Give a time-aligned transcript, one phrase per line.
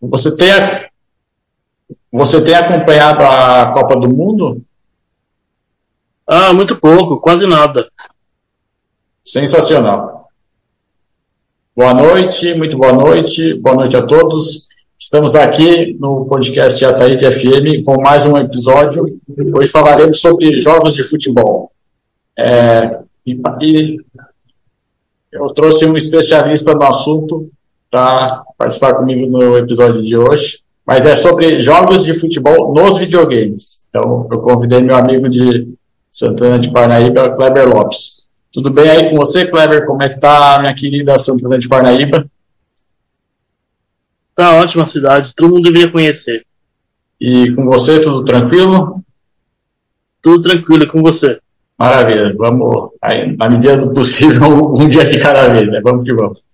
[0.00, 0.48] Você, tem,
[2.12, 4.62] você tem acompanhado a Copa do Mundo?
[6.26, 7.90] Ah, muito pouco, quase nada.
[9.24, 10.28] Sensacional.
[11.76, 14.68] Boa noite, muito boa noite, boa noite a todos.
[14.96, 19.20] Estamos aqui no podcast Ataíde FM com mais um episódio.
[19.54, 21.72] Hoje falaremos sobre jogos de futebol.
[22.38, 24.00] É, e, e
[25.32, 27.50] eu trouxe um especialista no assunto
[27.90, 33.84] para participar comigo no episódio de hoje, mas é sobre jogos de futebol nos videogames.
[33.88, 35.74] Então, eu convidei meu amigo de
[36.10, 38.18] Santana de Parnaíba, Kleber Lopes.
[38.52, 39.86] Tudo bem aí com você, Kleber?
[39.86, 42.26] Como é que tá, minha querida Santana de Parnaíba?
[44.34, 46.46] Tá ótima cidade, todo mundo deveria conhecer.
[47.20, 49.02] E com você, tudo tranquilo?
[50.22, 51.38] Tudo tranquilo, com você.
[51.76, 55.80] Maravilha, vamos, aí, na medida do possível, um dia de cada vez, né?
[55.82, 56.47] Vamos que vamos.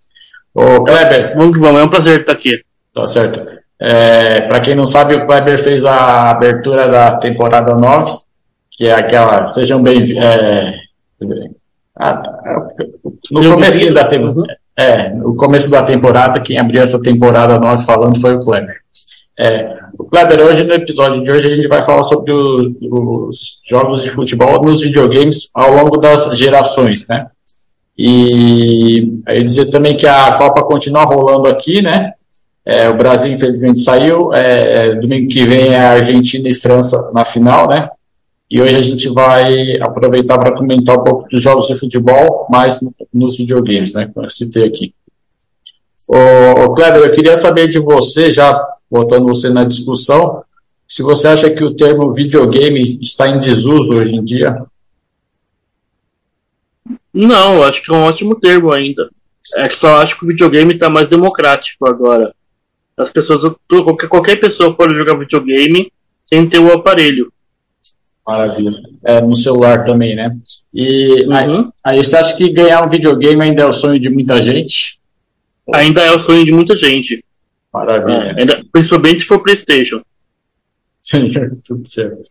[0.54, 1.34] Ô, Kleber.
[1.36, 2.62] Vamos que vamos, é um prazer estar aqui.
[2.94, 3.40] Tá certo.
[3.80, 8.12] É, Para quem não sabe, o Kleber fez a abertura da temporada 9,
[8.70, 9.48] que é aquela.
[9.48, 10.24] Sejam bem-vindos.
[10.24, 10.74] É,
[13.32, 14.56] no começo da temporada.
[14.76, 18.76] É, no começo da temporada, quem abriu essa temporada 9 falando foi o Kleber.
[19.38, 23.60] É, o Kleber, hoje no episódio de hoje a gente vai falar sobre o, os
[23.68, 27.26] jogos de futebol nos videogames ao longo das gerações, né?
[27.96, 32.12] E aí dizer também que a Copa continua rolando aqui, né?
[32.66, 37.24] É, o Brasil infelizmente saiu, é, é, domingo que vem é Argentina e França na
[37.24, 37.90] final, né?
[38.50, 39.44] E hoje a gente vai
[39.80, 42.80] aproveitar para comentar um pouco dos jogos de futebol, mais
[43.12, 44.10] nos videogames, né?
[44.12, 44.94] Como eu citei aqui.
[46.06, 50.42] Ô, Kleber, eu queria saber de você, já botando você na discussão,
[50.86, 54.64] se você acha que o termo videogame está em desuso hoje em dia.
[57.14, 59.08] Não, acho que é um ótimo termo ainda.
[59.56, 62.34] É que só acho que o videogame está mais democrático agora.
[62.96, 63.54] As pessoas,
[64.08, 65.92] qualquer, pessoa pode jogar videogame
[66.26, 67.32] sem ter o aparelho.
[68.26, 68.72] Maravilha.
[69.04, 70.36] É, no celular também, né?
[70.72, 71.34] E uhum.
[71.34, 74.98] aí, aí, você acha que ganhar um videogame ainda é o sonho de muita gente?
[75.72, 77.22] Ainda é o sonho de muita gente.
[77.72, 78.34] Maravilha.
[78.36, 80.02] É, ainda, principalmente se for PlayStation.
[81.64, 82.24] Tudo certo.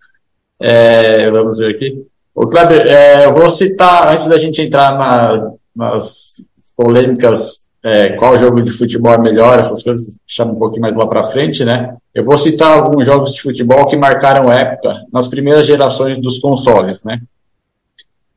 [0.59, 2.05] É, vamos ver aqui.
[2.35, 6.41] O Kleber, é, eu vou citar, antes da gente entrar na, nas
[6.75, 11.05] polêmicas, é, qual jogo de futebol é melhor, essas coisas chamam um pouquinho mais lá
[11.05, 11.95] para frente, né?
[12.13, 17.03] Eu vou citar alguns jogos de futebol que marcaram época nas primeiras gerações dos consoles,
[17.03, 17.21] né?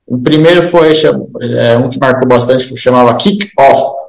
[0.06, 0.92] O primeiro foi
[1.58, 4.06] é, um que marcou bastante, chamava Kick Off,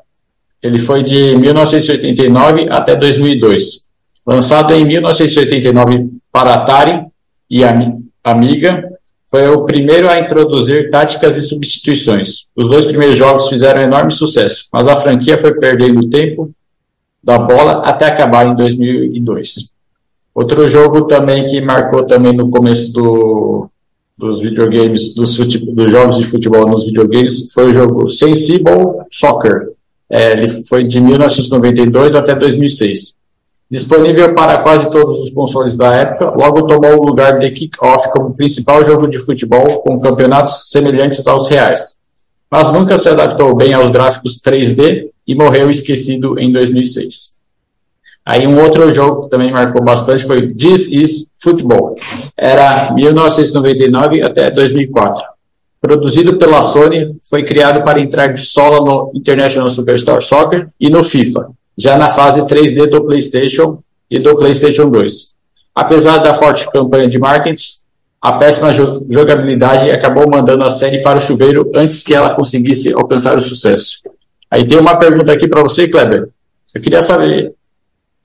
[0.62, 3.88] ele foi de 1989 até 2002.
[4.25, 7.06] Lançado em 1989 para Atari
[7.50, 7.62] e
[8.24, 8.97] Amiga,
[9.30, 12.46] foi o primeiro a introduzir táticas e substituições.
[12.56, 16.52] Os dois primeiros jogos fizeram enorme sucesso, mas a franquia foi perdendo tempo
[17.22, 19.72] da bola até acabar em 2002.
[20.34, 23.70] Outro jogo também que marcou também no começo do,
[24.18, 29.72] dos videogames, dos, dos, jogos de futebol nos videogames, foi o jogo Sensible Soccer,
[30.10, 33.17] é, ele foi de 1992 até 2006.
[33.69, 38.34] Disponível para quase todos os consoles da época, logo tomou o lugar de Kick-Off como
[38.34, 41.96] principal jogo de futebol com campeonatos semelhantes aos reais.
[42.50, 47.36] Mas nunca se adaptou bem aos gráficos 3D e morreu esquecido em 2006.
[48.25, 51.96] Aí um outro jogo que também marcou bastante foi This Is Football.
[52.38, 55.38] Era 1999 até 2004
[55.80, 61.04] produzido pela Sony, foi criado para entrar de solo no International Superstar Soccer e no
[61.04, 63.80] FIFA, já na fase 3D do PlayStation
[64.10, 65.34] e do PlayStation 2.
[65.76, 67.64] Apesar da forte campanha de marketing,
[68.22, 73.38] a péssima jogabilidade acabou mandando a série para o chuveiro antes que ela conseguisse alcançar
[73.38, 74.00] o sucesso.
[74.50, 76.30] Aí tem uma pergunta aqui para você, Kleber.
[76.74, 77.54] Eu queria saber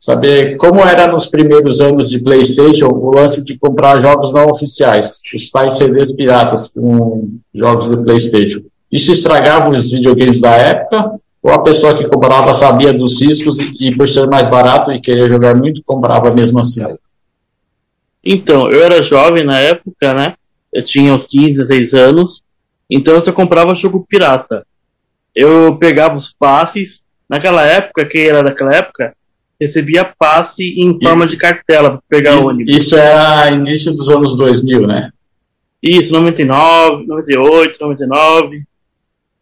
[0.03, 5.21] saber como era nos primeiros anos de PlayStation o lance de comprar jogos não oficiais,
[5.33, 8.63] os tais CDs piratas com jogos do PlayStation.
[8.91, 11.21] Isso estragava os videogames da época?
[11.43, 15.29] Ou a pessoa que comprava sabia dos riscos e, por ser mais barato e querer
[15.29, 16.85] jogar muito, comprava mesmo assim?
[18.25, 20.35] Então, eu era jovem na época, né?
[20.73, 22.43] Eu tinha uns 15, 16 anos.
[22.89, 24.67] Então eu só comprava jogo pirata.
[25.35, 27.03] Eu pegava os passes.
[27.29, 29.17] Naquela época, quem era daquela época,
[29.59, 32.77] recebia passe em forma de cartela para pegar isso, ônibus.
[32.77, 35.11] Isso era início dos anos 2000, né?
[35.83, 38.63] Isso, 99, 98, 99.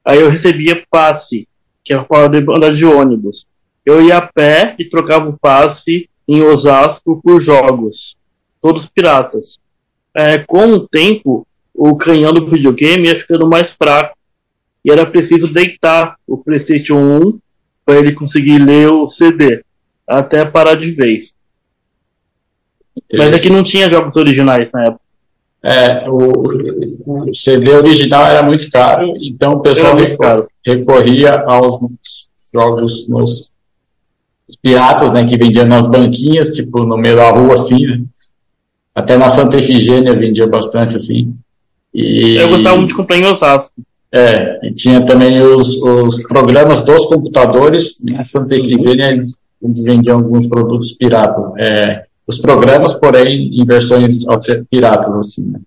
[0.05, 1.49] Aí eu recebia passe,
[1.91, 3.49] que é para andar de ônibus.
[3.85, 8.17] Eu ia a pé e trocava o passe em Osasco por jogos,
[8.63, 9.59] todos piratas.
[10.15, 11.45] É, com o tempo,
[11.75, 14.17] o canhão do videogame ia ficando mais fraco
[14.85, 17.39] e era preciso deitar o PlayStation 1
[17.85, 19.65] para ele conseguir ler o CD.
[20.07, 21.35] até parar de vez.
[23.17, 25.00] Mas aqui não tinha jogos originais na época.
[25.63, 31.79] É, o, o CD original era muito caro, então o pessoal recor recorria aos
[32.53, 33.51] jogos nos
[34.63, 38.03] piratas, né, que vendiam nas banquinhas, tipo, no meio da rua, assim, né?
[38.95, 41.35] Até na Santa Efigênia vendia bastante, assim.
[41.95, 43.71] E, Eu gostava muito de comprar em Osasco.
[44.13, 50.19] É, e tinha também os, os programas dos computadores, na Santa Efigênia eles, eles vendiam
[50.19, 51.53] alguns produtos piratas.
[51.59, 54.19] É, os programas, porém, em versões
[54.71, 55.61] piratas, assim, né?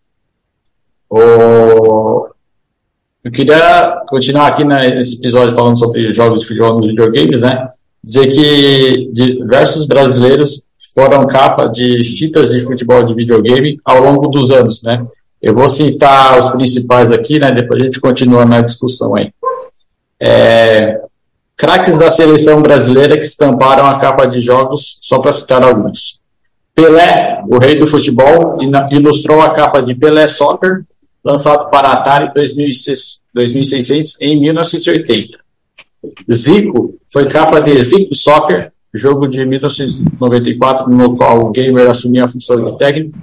[1.10, 2.28] O...
[3.24, 7.70] Eu queria continuar aqui nesse episódio falando sobre jogos de videogames, né?
[8.04, 10.62] Dizer que diversos brasileiros
[10.94, 15.06] foram capa de fitas de futebol de videogame ao longo dos anos, né?
[15.42, 17.52] Eu vou citar os principais aqui, né?
[17.52, 19.32] Depois a gente continua na discussão aí.
[20.20, 21.02] É,
[21.56, 26.20] craques da seleção brasileira que estamparam a capa de jogos, só para citar alguns.
[26.76, 28.58] Pelé, o rei do futebol,
[28.92, 30.84] ilustrou a capa de Pelé Soccer,
[31.24, 35.40] lançado para Atari 2600 em 1980.
[36.32, 42.28] Zico foi capa de Zico Soccer, jogo de 1994, no qual o gamer assumia a
[42.28, 43.18] função de técnico.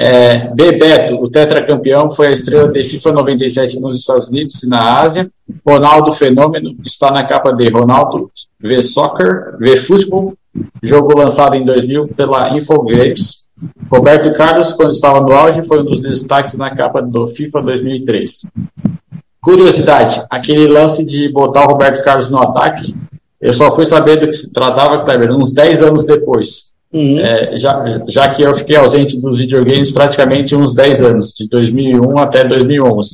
[0.00, 5.00] É, Bebeto, o tetracampeão, foi a estrela de FIFA 97 nos Estados Unidos e na
[5.00, 5.30] Ásia.
[5.66, 8.30] Ronaldo Fenômeno está na capa de Ronaldo
[8.60, 10.34] V Soccer, V Futebol,
[10.82, 13.46] jogo lançado em 2000 pela Infogrames.
[13.90, 18.46] Roberto Carlos, quando estava no auge, foi um dos destaques na capa do FIFA 2003.
[19.40, 22.94] Curiosidade, aquele lance de botar o Roberto Carlos no ataque,
[23.40, 26.72] eu só fui saber do que se tratava, Kleber, uns 10 anos depois.
[26.92, 27.18] Uhum.
[27.20, 32.18] É, já, já que eu fiquei ausente dos videogames praticamente uns 10 anos, de 2001
[32.18, 33.10] até 2011.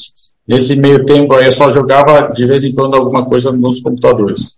[0.47, 4.57] Nesse meio tempo aí eu só jogava de vez em quando alguma coisa nos computadores.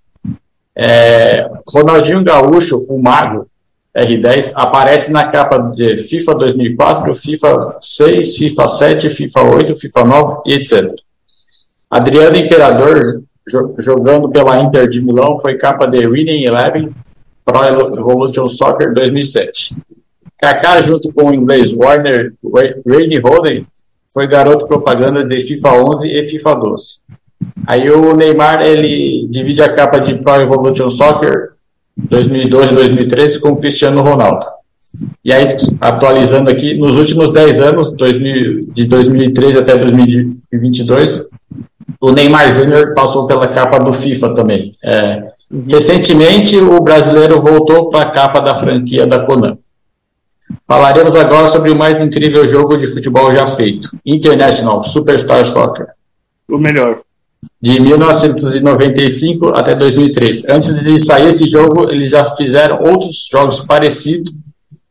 [0.77, 3.47] É, Ronaldinho Gaúcho, o Mago,
[3.97, 10.43] R10, aparece na capa de FIFA 2004, FIFA 6, FIFA 7, FIFA 8, FIFA 9
[10.47, 10.95] e etc.
[11.89, 13.23] Adriano Imperador,
[13.79, 16.93] jogando pela Inter de Milão, foi capa de Winning Eleven
[17.45, 19.77] Pro Evolution Soccer 2007.
[20.41, 22.35] Kaká, junto com o inglês Warner
[22.85, 23.21] Rainey
[24.13, 27.01] foi garoto propaganda de FIFA 11 e FIFA 12.
[27.67, 31.53] Aí o Neymar ele divide a capa de Pro Evolution Soccer
[31.97, 34.47] 2012 e 2013 com o Cristiano Ronaldo.
[35.25, 35.47] E aí,
[35.81, 41.27] atualizando aqui, nos últimos 10 anos, 2000, de 2013 até 2022,
[42.01, 44.77] o Neymar Júnior passou pela capa do FIFA também.
[44.85, 45.33] É.
[45.69, 49.59] Recentemente, o brasileiro voltou para a capa da franquia da Konami.
[50.67, 55.89] Falaremos agora sobre o mais incrível jogo de futebol já feito: International Superstar Soccer.
[56.49, 57.01] O melhor.
[57.61, 60.45] De 1995 até 2003.
[60.51, 64.33] Antes de sair esse jogo, eles já fizeram outros jogos parecidos,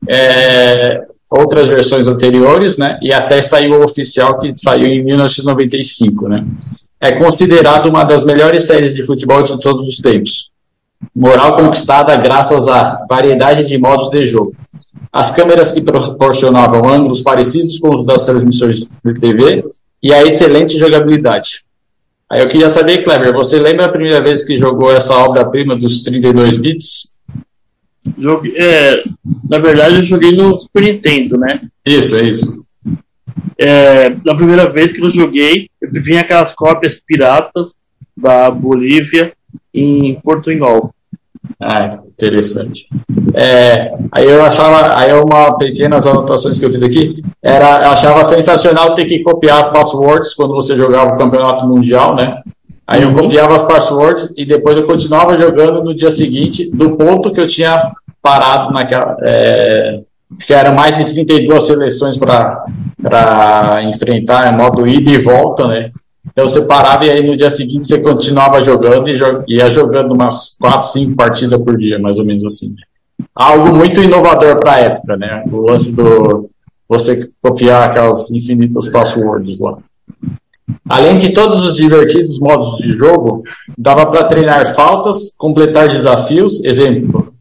[0.07, 3.00] é, outras versões anteriores, né?
[3.01, 6.45] E até saiu o oficial que saiu em 1995, né?
[7.00, 10.51] É considerado uma das melhores séries de futebol de todos os tempos.
[11.13, 14.55] Moral conquistada graças à variedade de modos de jogo.
[15.12, 19.65] As câmeras que proporcionavam ângulos parecidos com os das transmissões de TV
[20.01, 21.63] e a excelente jogabilidade.
[22.32, 26.01] Aí eu queria saber, Kleber, você lembra a primeira vez que jogou essa obra-prima dos
[26.01, 27.13] 32 bits?
[28.18, 29.03] Joguei, é,
[29.50, 31.62] na verdade, eu joguei no Super Nintendo, né?
[31.86, 32.65] Isso, é isso.
[33.58, 37.72] É, na primeira vez que eu joguei, eu vinha aquelas cópias piratas
[38.15, 39.34] da Bolívia
[39.74, 40.94] em portunhol.
[41.62, 42.88] Ah, interessante.
[43.34, 48.24] É, aí eu achava, aí uma pequenas anotações que eu fiz aqui, era, eu achava
[48.24, 52.42] sensacional ter que copiar as passwords quando você jogava o campeonato mundial, né?
[52.86, 57.32] Aí eu copiava as passwords e depois eu continuava jogando no dia seguinte do ponto
[57.32, 59.18] que eu tinha parado naquela.
[59.22, 60.02] É,
[60.46, 62.66] que eram mais de 32 seleções para
[63.84, 65.92] enfrentar, é modo ida e volta, né?
[66.25, 70.56] Então você parava e aí no dia seguinte você continuava jogando e ia jogando umas
[70.60, 72.74] 4, 5 partidas por dia, mais ou menos assim.
[73.36, 75.44] Algo muito inovador para a época, né?
[75.51, 76.50] O lance do
[76.88, 79.77] você copiar aquelas infinitas passwords lá.
[80.88, 83.44] Além de todos os divertidos modos de jogo,
[83.77, 86.63] dava para treinar faltas, completar desafios.
[86.63, 87.34] Exemplo,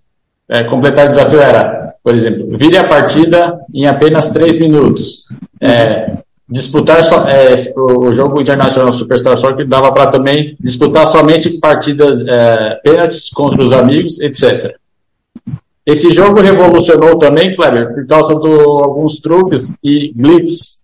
[0.49, 5.27] é, completar desafio era, por exemplo, vire a partida em apenas 3 minutos.
[5.61, 6.17] É,
[6.53, 12.81] disputar so, é, o jogo internacional Superstar Soccer dava para também disputar somente partidas é,
[12.85, 14.77] pênaltis contra os amigos, etc.
[15.85, 20.83] Esse jogo revolucionou também, Kleber, por causa de alguns truques e glitches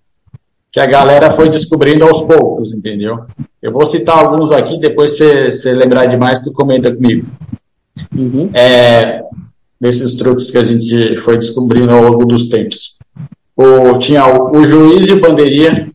[0.73, 3.21] que a galera foi descobrindo aos poucos, entendeu?
[3.63, 7.27] Eu vou citar alguns aqui, depois se você lembrar demais, tu comenta comigo.
[8.17, 8.51] uhum.
[8.55, 9.23] é,
[9.81, 12.98] nesses truques que a gente foi descobrindo ao longo dos tempos.
[13.59, 15.91] O, tinha o, o juiz de bandeirinha,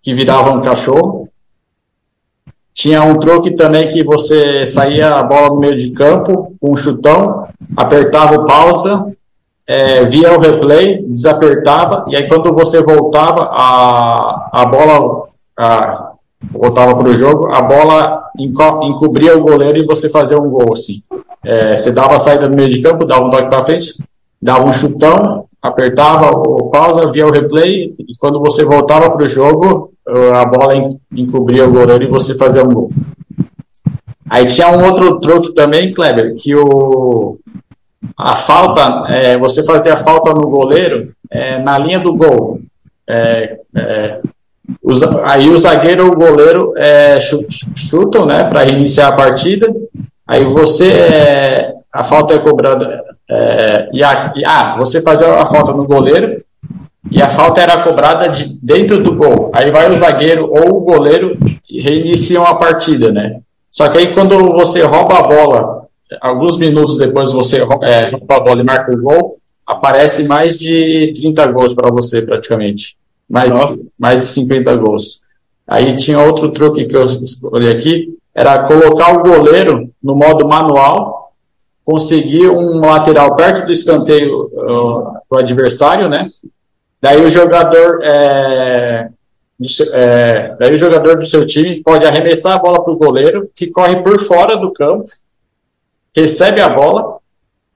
[0.00, 1.28] que virava um cachorro.
[2.72, 7.48] Tinha um truque também que você saía a bola no meio de campo, um chutão,
[7.76, 9.12] apertava o pausa,
[9.66, 16.12] é, via o replay, desapertava, e aí quando você voltava, a, a bola a,
[16.52, 20.72] voltava para o jogo, a bola enco, encobria o goleiro e você fazia um gol,
[20.72, 21.02] assim.
[21.44, 24.00] É, você dava a saída no meio de campo, dava um toque para frente,
[24.40, 29.28] dava um chutão, apertava o pausa, via o replay, e quando você voltava para o
[29.28, 29.92] jogo,
[30.34, 30.74] a bola
[31.12, 32.90] encobria o goleiro e você fazia um gol.
[34.30, 37.38] Aí tinha um outro truque também, Kleber, que o,
[38.16, 42.60] a falta, é, você fazia a falta no goleiro é, na linha do gol.
[43.08, 44.20] É, é
[44.82, 47.18] os, aí o zagueiro ou o goleiro é,
[47.74, 49.66] chutam né, para reiniciar a partida.
[50.26, 53.02] Aí você, é, a falta é cobrada.
[53.92, 56.42] e, a, e, ah, você fazia a falta no goleiro
[57.10, 59.50] e a falta era cobrada de dentro do gol.
[59.54, 61.36] Aí vai o zagueiro ou o goleiro
[61.68, 63.40] e reiniciam a partida, né?
[63.70, 65.86] Só que aí quando você rouba a bola,
[66.20, 71.12] alguns minutos depois você é, rouba a bola e marca o gol, aparece mais de
[71.14, 72.96] 30 gols para você praticamente.
[73.28, 73.50] Mais,
[73.98, 75.20] mais de 50 gols.
[75.66, 81.17] Aí tinha outro truque que eu escolhi aqui, era colocar o goleiro no modo manual,
[81.88, 86.28] conseguir um lateral perto do escanteio uh, do adversário, né?
[87.00, 89.08] Daí o jogador é,
[89.94, 93.68] é, daí o jogador do seu time pode arremessar a bola para o goleiro, que
[93.68, 95.04] corre por fora do campo,
[96.14, 97.16] recebe a bola,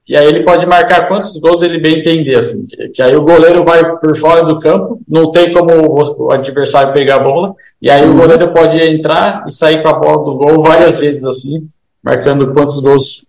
[0.07, 3.23] e aí ele pode marcar quantos gols ele bem entender, assim, que, que aí o
[3.23, 7.55] goleiro vai por fora do campo, não tem como o, o adversário pegar a bola,
[7.81, 11.25] e aí o goleiro pode entrar e sair com a bola do gol várias vezes,
[11.25, 11.67] assim,
[12.05, 13.25] marcando quantos gols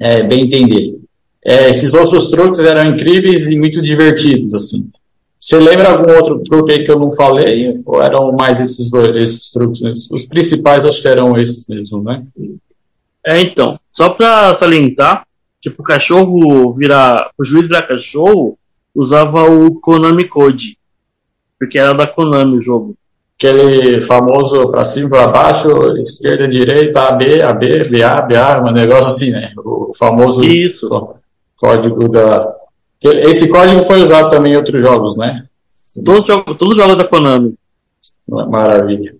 [0.00, 1.00] é, bem entender.
[1.44, 4.90] É, esses outros truques eram incríveis e muito divertidos, assim.
[5.38, 7.80] Você lembra algum outro truque aí que eu não falei?
[7.86, 10.08] Ou eram mais esses esses truques?
[10.10, 12.26] Os principais acho que eram esses mesmo, né?
[13.26, 15.26] É, então, só para salientar,
[15.60, 18.58] tipo, o cachorro virar, o juiz virar cachorro,
[18.94, 20.76] usava o Konami Code,
[21.58, 22.94] porque era da Konami o jogo.
[23.42, 25.70] Aquele famoso para cima, para baixo,
[26.02, 29.52] esquerda, direita, AB, AB, BA, BA, um negócio assim, né?
[29.56, 30.90] O famoso Isso.
[31.56, 32.54] código da,
[33.02, 35.46] esse código foi usado também em outros jogos, né?
[36.04, 36.26] Todos,
[36.58, 37.54] todos os jogos da Konami.
[38.28, 39.14] Maravilha.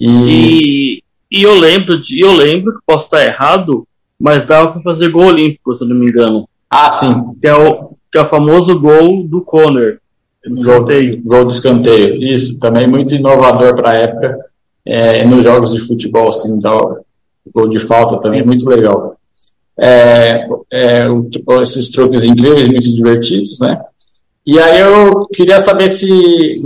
[0.00, 0.08] E...
[0.08, 3.86] e, e, eu lembro de, eu lembro que posso estar errado,
[4.18, 6.48] mas dava para fazer gol olímpico, se não me engano.
[6.70, 7.34] Ah, sim.
[7.40, 10.00] Que é o, que é o famoso gol do Conner.
[10.48, 10.86] Gol,
[11.24, 12.22] gol do escanteio.
[12.22, 14.38] Isso, também muito inovador para a época.
[14.86, 16.70] É, nos jogos de futebol, assim, dá,
[17.52, 19.18] gol de falta também, muito legal
[19.78, 21.04] é, é,
[21.62, 23.80] esses truques incríveis, muito divertidos, né?
[24.44, 26.60] E aí eu queria saber se,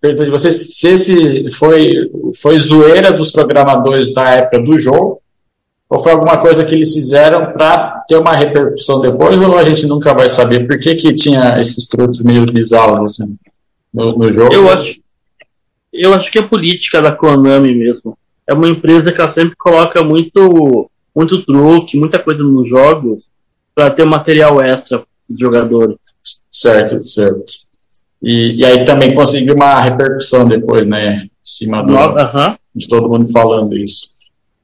[0.00, 1.90] pergunta de você, se esse foi,
[2.40, 5.20] foi zoeira dos programadores da época do jogo,
[5.88, 9.86] ou foi alguma coisa que eles fizeram para ter uma repercussão depois, ou a gente
[9.86, 13.36] nunca vai saber por que, que tinha esses truques meio bizarros assim,
[13.92, 14.52] no, no jogo?
[14.52, 15.00] Eu acho,
[15.90, 18.16] eu acho que é política da Konami mesmo.
[18.46, 23.28] É uma empresa que ela sempre coloca muito muito truque, muita coisa nos jogos
[23.74, 25.96] para ter material extra dos jogadores.
[26.50, 27.52] Certo, certo.
[28.22, 31.24] E, e, aí também conseguiu uma repercussão depois, né?
[31.24, 31.94] Em cima do,
[32.74, 34.11] de todo mundo falando isso.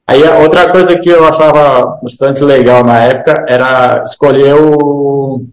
[0.09, 5.45] Aí outra coisa que eu achava bastante legal na época era escolher o,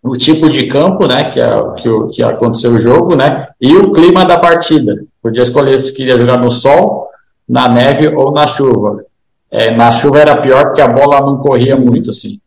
[0.00, 1.24] o tipo de campo, né?
[1.24, 3.48] Que, é, que, que aconteceu o jogo, né?
[3.60, 5.04] E o clima da partida.
[5.20, 7.08] Podia escolher se queria jogar no sol,
[7.48, 9.02] na neve ou na chuva.
[9.50, 12.38] É, na chuva era pior porque a bola não corria muito assim.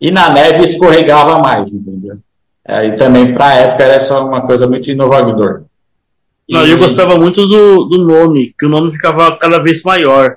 [0.00, 2.18] E na neve escorregava mais, entendeu?
[2.66, 5.62] É, e também para a época era só uma coisa muito inovadora.
[6.50, 10.36] Não, eu gostava muito do, do nome, que o nome ficava cada vez maior.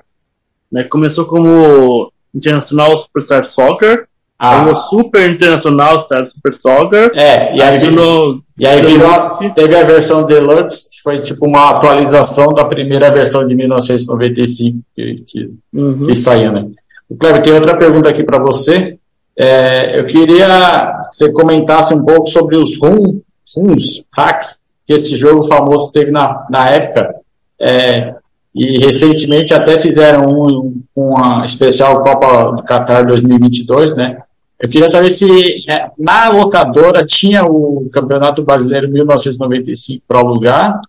[0.70, 0.84] Né?
[0.84, 4.06] Começou como International Superstar Soccer,
[4.38, 4.64] ah.
[4.64, 7.12] aí o Super International Super Soccer.
[7.14, 11.46] É, e aí, aí virou, e aí virou, teve a versão Deluxe, que foi tipo
[11.46, 16.06] uma atualização da primeira versão de 1995 que, que, uhum.
[16.06, 16.70] que saiu, né?
[17.18, 18.98] Cleber, tem outra pergunta aqui para você.
[19.36, 23.22] É, eu queria que você comentasse um pouco sobre os RUMs,
[23.56, 24.44] RUMs hack,
[24.86, 27.14] que esse jogo famoso teve na, na época.
[27.60, 28.14] É,
[28.54, 34.22] e recentemente até fizeram um, uma especial Copa do Qatar 2022, né?
[34.58, 35.26] Eu queria saber se
[35.70, 40.80] é, na locadora tinha o Campeonato Brasileiro 1995 para alugar,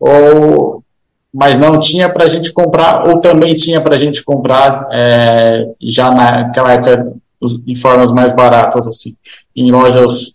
[0.00, 0.82] ou
[1.32, 5.72] mas não tinha para a gente comprar, ou também tinha para a gente comprar é,
[5.80, 7.12] já naquela época
[7.66, 9.14] em formas mais baratas, assim,
[9.54, 10.34] em lojas.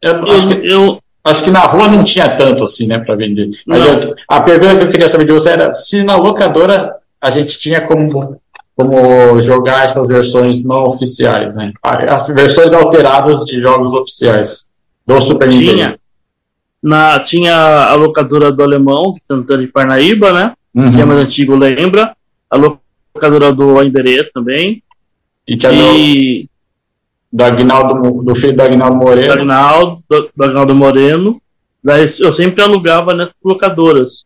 [0.00, 3.50] Eu, acho, que, eu, acho que na rua não tinha tanto assim, né, para vender.
[3.66, 7.30] Mas eu, a pergunta que eu queria saber de você era se na locadora a
[7.30, 8.38] gente tinha como,
[8.76, 11.72] como jogar essas versões não oficiais, né?
[11.82, 14.66] As versões alteradas de jogos oficiais
[15.06, 15.72] do Super Nintendo.
[15.72, 15.98] Tinha.
[16.82, 20.52] Na, tinha a locadora do Alemão, Santana de Parnaíba, né?
[20.74, 20.92] Uhum.
[20.92, 22.14] Que é mais antigo, lembra.
[22.50, 24.82] A locadora do Emberê também.
[25.48, 26.46] E tinha e...
[27.34, 29.26] do, do, Agnaldo, do filho do Agnaldo Moreno.
[29.26, 31.42] Do Agnaldo, do, do Agnaldo Moreno.
[31.82, 34.24] Daí eu sempre alugava nessas locadoras.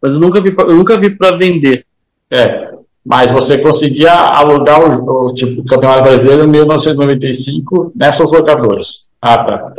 [0.00, 1.86] Mas eu nunca vi, eu nunca vi para vender.
[2.30, 2.70] É,
[3.04, 9.04] mas você conseguia alugar o, o, tipo, o Campeonato Brasileiro em 1995 nessas locadoras.
[9.20, 9.72] Ah, tá.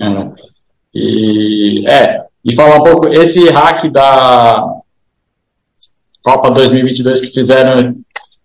[0.00, 0.32] Uhum.
[0.32, 0.46] É.
[0.94, 4.56] E, é, e falar um pouco, esse hack da
[6.22, 7.96] Copa 2022 que fizeram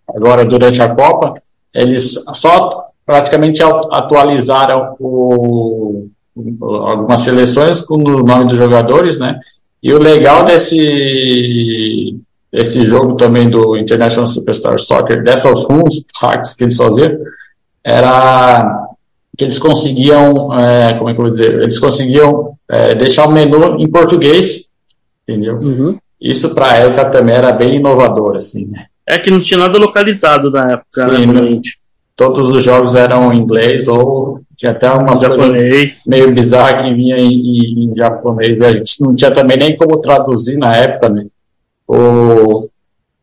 [0.08, 1.40] agora durante a Copa,
[1.74, 6.06] eles só praticamente atualizaram o,
[6.62, 9.38] algumas seleções com o nome dos jogadores, né?
[9.82, 12.18] E o legal desse
[12.50, 17.18] esse jogo também do International Superstar Soccer, dessas runs, hacks que eles faziam,
[17.84, 18.88] era
[19.36, 23.32] que eles conseguiam, é, como é que eu vou dizer, eles conseguiam é, deixar o
[23.32, 24.68] menu em português,
[25.26, 25.56] entendeu?
[25.56, 25.98] Uhum.
[26.20, 28.86] Isso para a época também era bem inovador, assim, né?
[29.06, 31.60] É que não tinha nada localizado na época, Sim, né?
[32.14, 37.16] Todos os jogos eram em inglês ou tinha até uma japonês meio bizarra que vinha
[37.16, 38.60] em, em, em, japonês.
[38.60, 41.26] A gente não tinha também nem como traduzir na época, né?
[41.88, 42.68] O,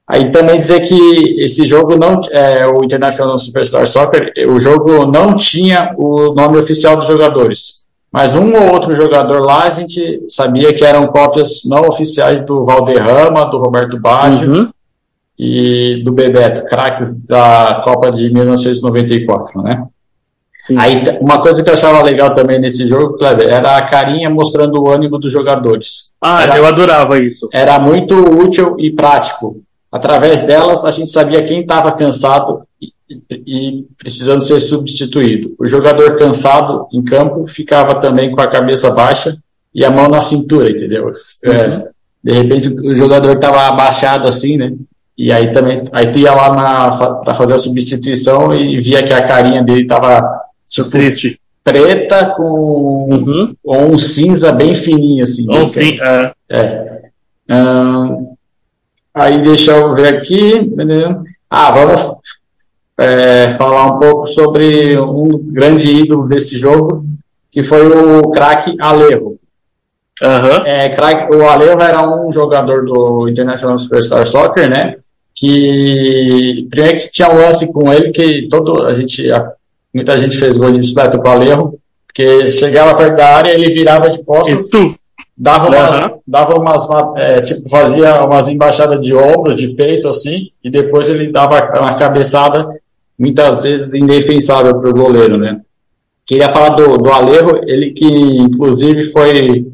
[0.09, 0.95] Aí também dizer que
[1.39, 6.97] esse jogo não, é, o International Superstar Soccer, o jogo não tinha o nome oficial
[6.97, 7.85] dos jogadores.
[8.11, 12.65] Mas um ou outro jogador lá a gente sabia que eram cópias não oficiais do
[12.65, 14.69] Valderrama, do Roberto Baggio uhum.
[15.39, 19.83] E do Bebeto, craques da Copa de 1994, né?
[20.59, 20.75] Sim.
[20.77, 24.81] Aí uma coisa que eu achava legal também nesse jogo, Kleber, era a carinha mostrando
[24.81, 26.11] o ânimo dos jogadores.
[26.21, 27.47] Ah, era, eu adorava isso.
[27.53, 32.91] Era muito útil e prático Através delas, a gente sabia quem estava cansado e,
[33.31, 35.55] e, precisando ser substituído.
[35.57, 39.35] O jogador cansado em campo ficava também com a cabeça baixa
[39.73, 41.05] e a mão na cintura, entendeu?
[41.05, 41.51] Uhum.
[41.51, 41.87] É,
[42.23, 44.71] de repente o jogador estava abaixado assim, né?
[45.19, 49.21] E aí também, aí tu ia lá para fazer a substituição e via que a
[49.21, 50.21] carinha dele estava
[50.65, 51.37] tipo, triste.
[51.61, 53.53] preta com uhum.
[53.65, 55.45] um cinza bem fininho assim.
[55.49, 56.31] Ou sim, é.
[56.49, 57.05] é.
[59.13, 60.73] Aí deixa eu ver aqui.
[61.49, 62.13] Ah, vamos
[62.97, 67.05] é, falar um pouco sobre um grande ídolo desse jogo,
[67.51, 69.37] que foi o craque Alejo.
[70.23, 70.65] Uhum.
[70.65, 74.95] É, crack, o Alejo era um jogador do International Superstar Soccer, né?
[75.35, 79.27] Que primeiro que tinha um lance com ele que todo a gente
[79.93, 83.73] muita gente fez gol de bicicleta com o Alejo, porque chegava perto da área ele
[83.73, 84.65] virava de costas.
[84.65, 84.95] Isso
[85.39, 86.19] dava umas, uhum.
[86.27, 91.31] dava umas é, tipo, fazia umas embaixadas de ombro, de peito, assim, e depois ele
[91.31, 92.67] dava uma cabeçada,
[93.17, 95.61] muitas vezes indefensável para o goleiro, né?
[96.25, 99.65] Queria falar do, do Alejo, ele que inclusive foi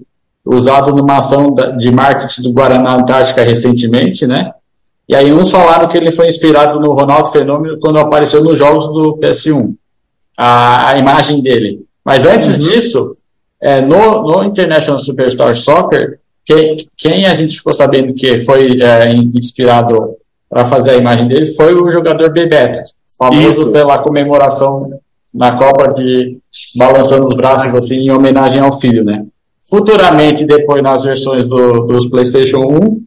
[0.45, 4.53] usado numa ação de marketing do Guaraná Antártica recentemente, né?
[5.07, 8.87] E aí uns falaram que ele foi inspirado no Ronaldo Fenômeno quando apareceu nos jogos
[8.87, 9.75] do PS1,
[10.37, 11.85] a, a imagem dele.
[12.03, 12.57] Mas antes uhum.
[12.57, 13.17] disso,
[13.61, 19.11] é, no, no, International Superstar Soccer, quem, quem, a gente ficou sabendo que foi é,
[19.11, 20.15] inspirado
[20.49, 22.79] para fazer a imagem dele foi o jogador Bebeto,
[23.17, 23.71] famoso Isso.
[23.71, 24.99] pela comemoração
[25.33, 26.37] na Copa de
[26.75, 29.25] balançando os braços assim em homenagem ao filho, né?
[29.67, 33.03] Futuramente, depois nas versões do, dos PlayStation 1,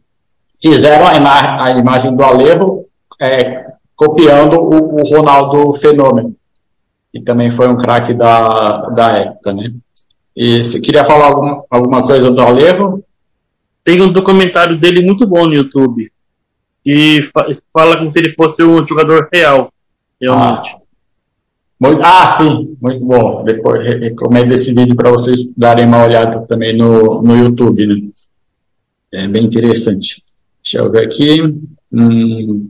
[0.61, 2.85] fizeram a, ima a imagem do Alejo
[3.21, 6.35] é, copiando o, o Ronaldo Fenômeno,
[7.11, 9.73] que também foi um craque da, da época, né?
[10.35, 13.03] E você queria falar alguma, alguma coisa do Alejo?
[13.83, 16.11] Tem um documentário dele muito bom no YouTube.
[16.85, 17.23] E
[17.73, 19.71] fala como se ele fosse um jogador real,
[20.21, 20.75] realmente.
[20.75, 20.79] Ah,
[21.79, 23.43] muito, ah sim, muito bom.
[23.43, 27.85] Depois recomendo esse vídeo para vocês darem uma olhada também no, no YouTube.
[27.85, 28.09] Né?
[29.11, 30.23] É bem interessante.
[30.63, 31.41] Deixa eu ver aqui.
[31.91, 32.69] Hum,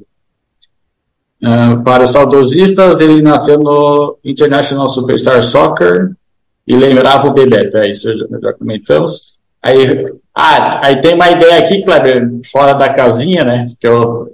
[1.43, 6.11] uh, para os saudosistas, ele nasceu no International Superstar Soccer
[6.69, 9.37] e lembrava o Bebeto, é isso, já, já comentamos.
[9.61, 14.31] Aí, ah, aí tem uma ideia aqui, Kleber, fora da casinha, né, que eu,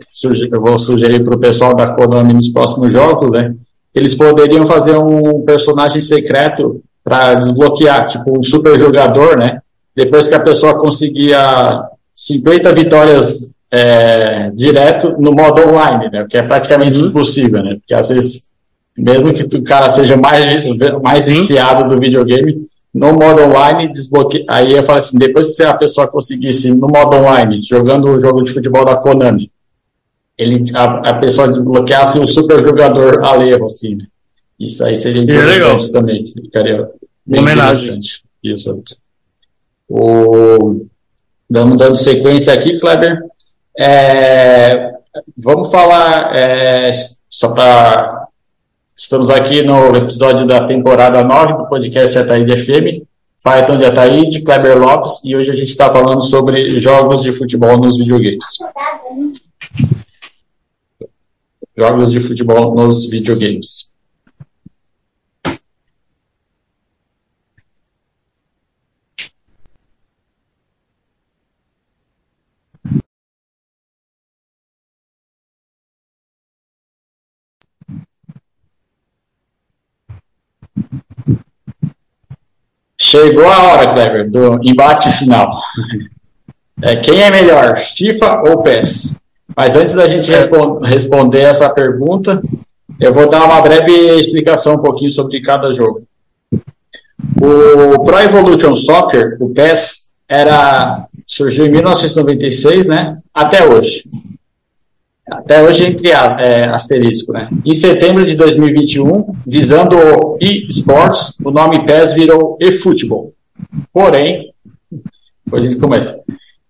[0.52, 3.56] eu vou sugerir para o pessoal da Konami nos próximos jogos, né,
[3.94, 9.62] eles poderiam fazer um personagem secreto para desbloquear, tipo um super jogador, né,
[9.96, 16.26] depois que a pessoa conseguia 50 vitórias é, direto no modo online, né?
[16.30, 17.08] Que é praticamente uhum.
[17.08, 17.76] impossível, né?
[17.76, 18.48] Porque às vezes,
[18.98, 20.44] mesmo que o cara seja mais,
[21.04, 24.46] mais viciado do videogame, no modo online, desbloqueia.
[24.50, 28.42] Aí eu falo assim, depois que a pessoa conseguisse no modo online, jogando o jogo
[28.42, 29.52] de futebol da Konami,
[30.38, 34.06] ele, a, a pessoa desbloqueasse um super jogador alevo, assim, né?
[34.58, 36.24] Isso aí seria interessante também.
[36.26, 36.90] Ficaria
[37.26, 38.00] bem Homenagem.
[38.42, 38.82] Isso.
[39.90, 40.86] O,
[41.50, 43.20] dando, dando sequência aqui, Kleber.
[43.78, 44.94] É,
[45.38, 46.92] vamos falar, é,
[47.30, 48.28] só para.
[48.96, 53.06] Estamos aqui no episódio da temporada 9 do podcast Ataíde FM.
[53.44, 57.78] Python de Ataíde, Kleber Lopes, e hoje a gente está falando sobre jogos de futebol
[57.78, 58.46] nos videogames.
[61.78, 63.94] Jogos de futebol nos videogames.
[83.06, 85.62] Chegou a hora, Kleber, do embate final.
[86.82, 89.16] É, quem é melhor, FIFA ou PES?
[89.56, 92.42] Mas antes da gente respon responder essa pergunta,
[93.00, 96.02] eu vou dar uma breve explicação um pouquinho sobre cada jogo.
[97.40, 103.20] O Pro Evolution Soccer, o PES, era, surgiu em 1996, né?
[103.32, 104.04] Até hoje
[105.30, 107.50] até hoje entre é, asterisco, né?
[107.66, 113.34] Em setembro de 2021, visando o eSports, o nome PES virou eFootball.
[113.92, 114.52] Porém,
[115.46, 116.20] depois a gente começa.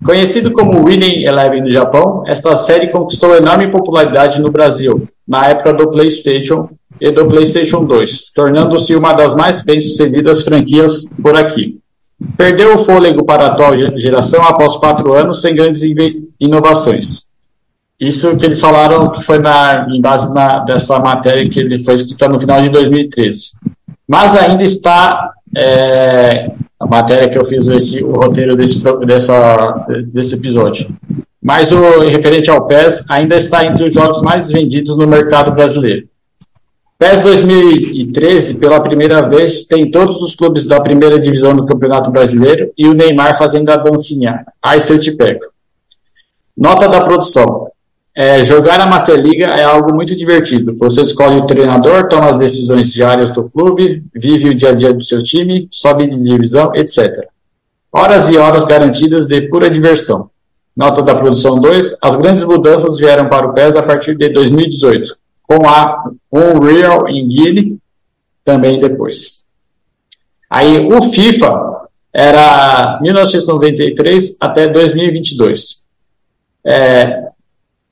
[0.04, 5.74] Conhecido como Winning Eleven no Japão, esta série conquistou enorme popularidade no Brasil, na época
[5.74, 6.70] do PlayStation
[7.02, 11.80] e do PlayStation 2, tornando-se uma das mais bem-sucedidas franquias por aqui.
[12.38, 15.82] Perdeu o fôlego para a atual geração após quatro anos sem grandes
[16.39, 17.25] inovações.
[17.99, 21.93] Isso que eles falaram que foi na, em base na, dessa matéria que ele foi
[21.93, 23.51] escrita no final de 2013.
[24.08, 30.36] Mas ainda está é, a matéria que eu fiz esse, o roteiro desse, dessa, desse
[30.36, 30.93] episódio.
[31.41, 36.08] Mas o referente ao PES ainda está entre os jogos mais vendidos no mercado brasileiro.
[36.97, 42.71] PES 2013, pela primeira vez, tem todos os clubes da primeira divisão do Campeonato Brasileiro
[42.77, 44.45] e o Neymar fazendo a dancinha.
[44.63, 45.41] Aí eu te pego.
[46.58, 47.67] Nota da produção.
[48.17, 50.73] É, jogar na Master Liga é algo muito divertido.
[50.78, 54.93] Você escolhe o treinador, toma as decisões diárias do clube, vive o dia a dia
[54.93, 57.28] do seu time, sobe de divisão, etc.
[57.91, 60.30] Horas e horas garantidas de pura diversão.
[60.75, 61.97] Nota da produção 2.
[62.01, 67.78] As grandes mudanças vieram para o PES a partir de 2018, com a Unreal Engine
[68.45, 69.43] também depois.
[70.49, 75.84] Aí o FIFA era 1993 até 2022.
[76.65, 77.25] É,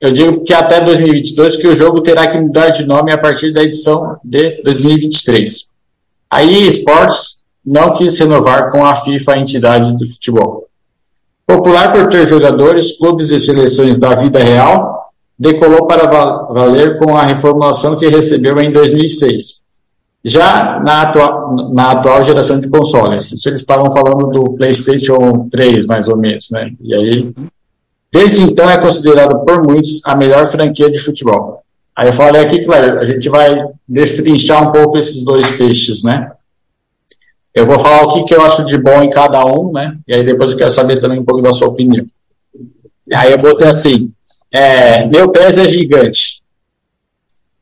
[0.04, 3.54] eu digo que até 2022 que o jogo terá que mudar de nome a partir
[3.54, 5.66] da edição de 2023.
[6.30, 10.68] A EA Sports não quis renovar com a FIFA a entidade do futebol.
[11.48, 16.06] Popular por ter jogadores, clubes e seleções da vida real, decolou para
[16.52, 19.62] valer com a reformulação que recebeu em 2006.
[20.22, 26.10] Já na atual, na atual geração de consoles, eles estavam falando do PlayStation 3, mais
[26.10, 26.74] ou menos, né?
[26.82, 27.34] E aí
[28.14, 31.64] Desde então é considerado por muitos a melhor franquia de futebol.
[31.96, 33.56] Aí eu falei aqui, claro, a gente vai
[33.90, 36.32] destrinchar um pouco esses dois peixes, né?
[37.56, 39.98] Eu vou falar o que, que eu acho de bom em cada um, né?
[40.08, 42.06] E aí depois eu quero saber também um pouco da sua opinião.
[43.16, 44.12] Aí eu botei assim,
[44.54, 46.44] é, meu PES é gigante.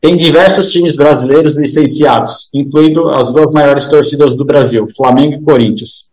[0.02, 6.10] Tem diversos times brasileiros licenciados, incluindo as duas maiores torcidas do Brasil, Flamengo e Corinthians.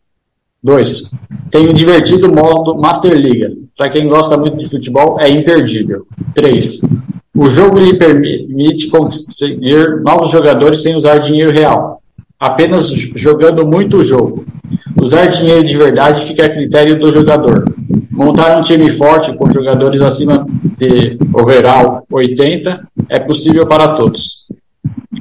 [0.62, 1.10] 2.
[1.50, 3.52] Tem um divertido modo Master Liga.
[3.78, 6.04] Para quem gosta muito de futebol, é imperdível.
[6.34, 6.80] 3.
[7.32, 12.02] O jogo lhe permite conseguir novos jogadores sem usar dinheiro real,
[12.40, 14.44] apenas jogando muito o jogo.
[15.00, 17.72] Usar dinheiro de verdade fica a critério do jogador.
[18.10, 20.44] Montar um time forte com jogadores acima
[20.76, 24.48] de overall 80 é possível para todos.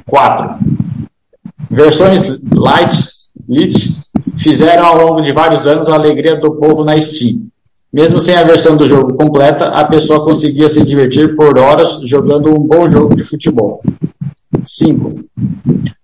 [0.04, 0.66] 4.
[1.70, 3.08] Versões light,
[3.48, 3.94] lit
[4.36, 7.46] fizeram ao longo de vários anos a alegria do povo na Steam.
[7.92, 12.50] Mesmo sem a versão do jogo completa, a pessoa conseguia se divertir por horas jogando
[12.50, 13.80] um bom jogo de futebol.
[14.62, 15.24] 5.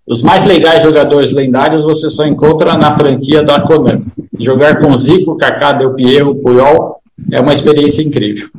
[0.07, 4.05] Os mais legais jogadores lendários você só encontra na franquia da Konami.
[4.39, 8.49] Jogar com Zico, Kaká, Del Piero, Puyol é uma experiência incrível.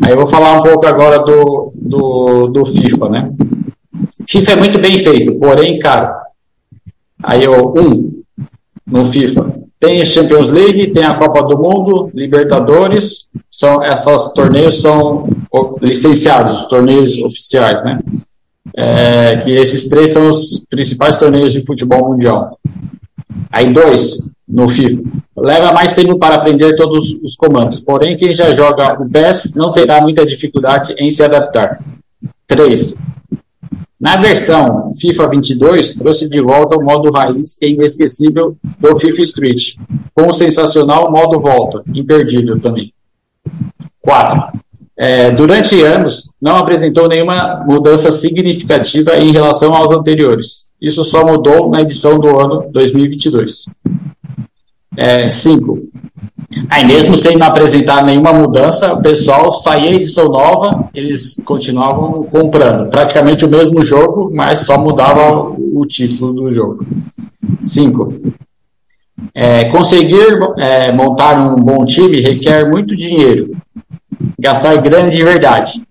[0.00, 3.32] Aí eu vou falar um pouco agora do, do, do FIFA, né?
[4.28, 6.14] FIFA é muito bem feito, porém caro.
[7.22, 8.22] Aí eu, um,
[8.86, 9.51] no FIFA.
[9.82, 15.28] Tem Champions League, tem a Copa do Mundo, Libertadores, são esses torneios são
[15.80, 17.98] licenciados, torneios oficiais, né?
[18.76, 22.56] É, que esses três são os principais torneios de futebol mundial.
[23.50, 25.02] Aí dois no FIFA.
[25.36, 29.72] Leva mais tempo para aprender todos os comandos, porém quem já joga o PES não
[29.72, 31.82] terá muita dificuldade em se adaptar.
[32.46, 32.94] 3.
[34.02, 39.76] Na versão FIFA 22, trouxe de volta o modo raiz e inesquecível do FIFA Street,
[40.12, 42.92] com o sensacional modo volta, imperdível também.
[44.00, 44.58] 4.
[44.96, 50.64] É, durante anos, não apresentou nenhuma mudança significativa em relação aos anteriores.
[50.80, 53.66] Isso só mudou na edição do ano 2022.
[55.30, 55.78] 5.
[56.68, 62.88] Aí mesmo sem apresentar nenhuma mudança, o pessoal saía edição nova, eles continuavam comprando.
[62.90, 66.86] Praticamente o mesmo jogo, mas só mudava o título do jogo.
[67.60, 68.14] 5.
[69.34, 73.56] É, conseguir é, montar um bom time requer muito dinheiro,
[74.38, 75.82] gastar grana de verdade.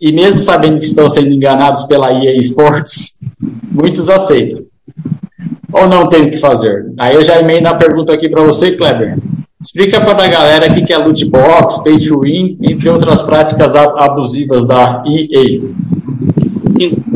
[0.00, 3.18] E mesmo sabendo que estão sendo enganados pela EA Sports,
[3.70, 4.64] muitos aceitam.
[5.72, 6.92] Ou não tem o que fazer?
[6.98, 9.18] Aí eu já emendo a pergunta aqui para você, Kleber.
[9.66, 13.74] Explica para a galera o que é loot box, pay to win, entre outras práticas
[13.74, 15.60] abusivas da EA.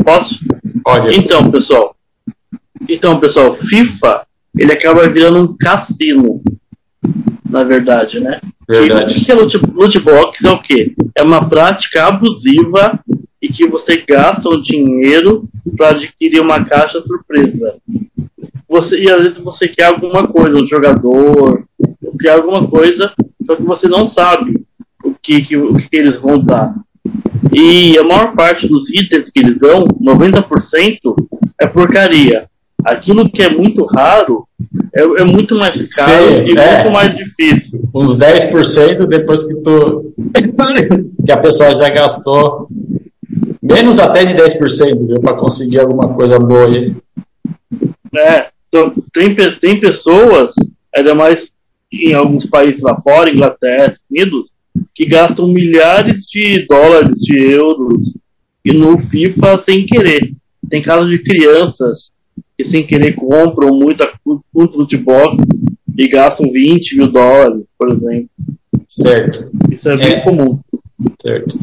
[0.03, 0.39] Posso?
[0.83, 1.17] Pode.
[1.17, 1.95] Então, pessoal.
[2.89, 4.23] Então, pessoal, FIFA,
[4.57, 6.41] ele acaba virando um cassino,
[7.49, 8.41] na verdade, né?
[8.67, 9.17] Verdade.
[9.17, 10.43] E o que é loot, loot box?
[10.43, 10.93] É o quê?
[11.15, 12.99] É uma prática abusiva
[13.41, 17.75] e que você gasta o dinheiro para adquirir uma caixa surpresa.
[18.67, 21.65] Você, e às vezes você quer alguma coisa, um jogador,
[22.17, 23.11] criar alguma coisa,
[23.45, 24.65] só que você não sabe
[25.03, 26.75] o que, que, o que eles vão dar.
[27.53, 31.15] E a maior parte dos itens que eles dão, 90%,
[31.59, 32.47] é porcaria.
[32.83, 34.47] Aquilo que é muito raro
[34.93, 36.75] é, é muito mais caro Sim, e é.
[36.75, 37.81] muito mais difícil.
[37.93, 40.13] Uns 10% depois que tu
[41.25, 42.67] que a pessoa já gastou
[43.61, 46.95] menos até de 10% para conseguir alguma coisa boa aí.
[48.15, 50.53] É, então, tem, tem pessoas,
[50.93, 51.51] ainda mais
[51.91, 54.51] em alguns países lá fora, Inglaterra, Estados Unidos,
[54.95, 58.13] que gastam milhares de dólares, de euros,
[58.63, 60.33] e no FIFA sem querer.
[60.69, 62.11] Tem casos de crianças
[62.57, 64.11] que sem querer compram muita,
[64.53, 65.43] loot box
[65.97, 68.29] e gastam 20 mil dólares, por exemplo.
[68.87, 69.49] Certo.
[69.71, 70.59] Isso é, é bem comum.
[71.21, 71.57] Certo.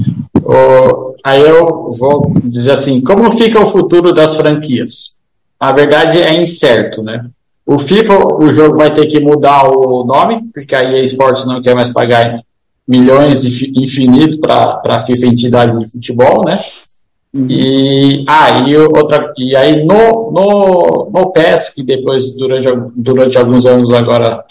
[0.45, 5.17] Oh, aí eu vou dizer assim, como fica o futuro das franquias?
[5.61, 7.29] A verdade é incerto, né?
[7.69, 11.61] O FIFA, o jogo vai ter que mudar o nome, porque a EA Sports não
[11.61, 12.41] quer mais pagar
[12.89, 16.59] milhões infinito para a FIFA entidade de futebol, né?
[17.35, 17.47] Uhum.
[17.51, 23.67] E, ah, e, outra, e aí no, no, no PES, que depois, durante, durante alguns
[23.67, 24.43] anos agora,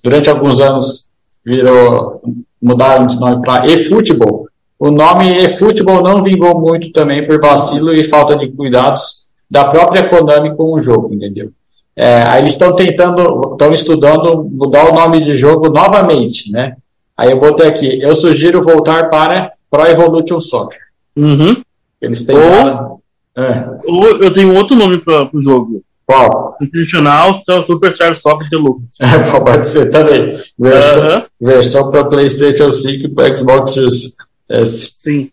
[0.00, 1.08] durante alguns anos
[1.44, 2.22] virou,
[2.62, 4.46] mudaram de nome para eFootball.
[4.78, 10.08] O nome eFootball não vingou muito também por vacilo e falta de cuidados da própria
[10.08, 11.50] Konami com o jogo, entendeu?
[11.96, 16.76] É, aí eles estão tentando, estão estudando mudar o nome de jogo novamente, né?
[17.16, 20.80] Aí eu botei aqui, eu sugiro voltar para Pro Evolution Soccer.
[21.16, 21.62] Uhum.
[22.00, 23.00] Eles tentaram...
[23.36, 23.78] Ou, é.
[23.86, 25.82] ou eu tenho outro nome para o jogo.
[26.06, 26.56] Qual?
[26.60, 28.98] Internacional Superstar Soccer Deluxe.
[29.00, 30.30] É, pode ser também.
[30.58, 31.22] Versão, uhum.
[31.40, 34.12] versão para PlayStation 5 e para Xbox Series
[34.50, 34.94] S.
[34.98, 35.30] Sim.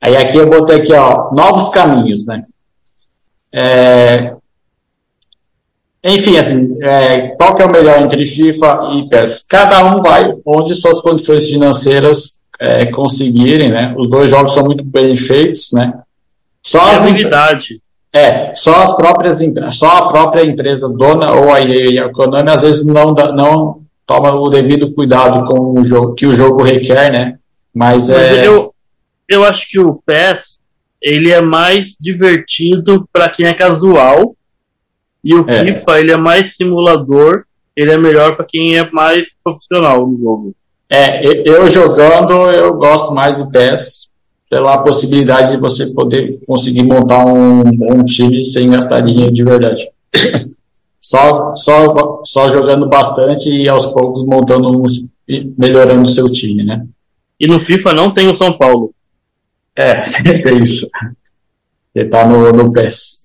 [0.00, 2.44] Aí aqui eu botei aqui, ó, novos caminhos, né?
[3.52, 4.36] É,
[6.04, 9.44] enfim, assim, é, qual que é o melhor entre FIFA e PES?
[9.48, 13.94] Cada um vai onde suas condições financeiras é, conseguirem, né?
[13.96, 15.92] Os dois jogos são muito bem feitos, né?
[16.62, 17.80] Só a habilidade.
[18.12, 19.38] É, só as próprias
[19.70, 23.82] só a própria empresa dona ou a EA e a Konami às vezes não não
[24.06, 27.38] toma o devido cuidado com o jogo que o jogo requer, né?
[27.74, 28.72] Mas, Mas é eu,
[29.28, 30.58] eu acho que o PES
[31.02, 34.34] ele é mais divertido para quem é casual
[35.22, 35.64] e o é.
[35.64, 37.44] FIFA, ele é mais simulador,
[37.76, 40.54] ele é melhor para quem é mais profissional no jogo.
[40.90, 44.08] É, eu jogando, eu gosto mais do PES,
[44.48, 49.88] pela possibilidade de você poder conseguir montar um bom time sem gastar dinheiro de verdade.
[51.00, 54.84] só, só, só jogando bastante e aos poucos montando um,
[55.58, 56.86] melhorando o seu time, né?
[57.38, 58.92] E no FIFA não tem o São Paulo.
[59.76, 60.02] É,
[60.48, 60.88] é isso.
[61.94, 63.17] Ele tá no, no PES.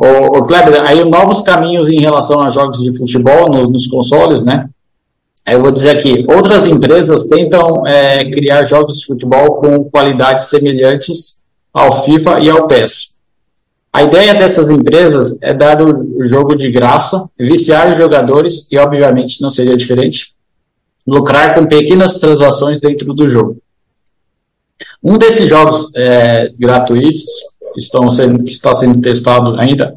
[0.00, 4.42] O, o Kleber, aí novos caminhos em relação a jogos de futebol no, nos consoles,
[4.42, 4.70] né?
[5.46, 11.42] Eu vou dizer aqui, outras empresas tentam é, criar jogos de futebol com qualidades semelhantes
[11.70, 13.18] ao FIFA e ao PES.
[13.92, 15.92] A ideia dessas empresas é dar o
[16.24, 20.34] jogo de graça, viciar os jogadores e, obviamente, não seria diferente,
[21.06, 23.58] lucrar com pequenas transações dentro do jogo.
[25.02, 29.94] Um desses jogos é, gratuitos estão sendo, que está sendo testado ainda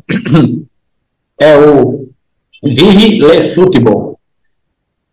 [1.40, 2.08] é o
[2.64, 4.20] Vive Le Football.